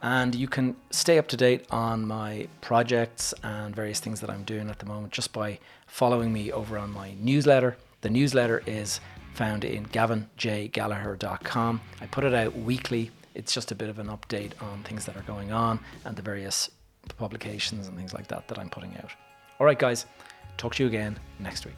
And 0.03 0.35
you 0.35 0.49
can 0.49 0.75
stay 0.91 1.17
up 1.17 1.29
to 1.29 1.37
date 1.37 1.65
on 1.71 2.05
my 2.05 2.49
projects 2.59 3.33
and 3.41 3.73
various 3.73 4.01
things 4.01 4.19
that 4.19 4.29
I'm 4.29 4.43
doing 4.43 4.69
at 4.69 4.79
the 4.79 4.85
moment 4.85 5.13
just 5.13 5.31
by 5.31 5.59
following 5.87 6.33
me 6.33 6.51
over 6.51 6.77
on 6.77 6.91
my 6.91 7.13
newsletter. 7.21 7.77
The 8.01 8.09
newsletter 8.09 8.61
is 8.67 8.99
found 9.33 9.63
in 9.63 9.85
gavinjgallagher.com. 9.85 11.81
I 12.01 12.05
put 12.07 12.25
it 12.25 12.33
out 12.33 12.53
weekly. 12.55 13.11
It's 13.33 13.53
just 13.53 13.71
a 13.71 13.75
bit 13.75 13.87
of 13.87 13.97
an 13.97 14.07
update 14.07 14.51
on 14.61 14.83
things 14.83 15.05
that 15.05 15.15
are 15.15 15.21
going 15.21 15.53
on 15.53 15.79
and 16.03 16.17
the 16.17 16.21
various 16.21 16.69
publications 17.17 17.87
and 17.87 17.97
things 17.97 18.13
like 18.13 18.27
that 18.27 18.49
that 18.49 18.59
I'm 18.59 18.69
putting 18.69 18.97
out. 18.97 19.11
All 19.57 19.65
right, 19.65 19.79
guys, 19.79 20.05
talk 20.57 20.75
to 20.75 20.83
you 20.83 20.87
again 20.87 21.17
next 21.39 21.65
week. 21.65 21.75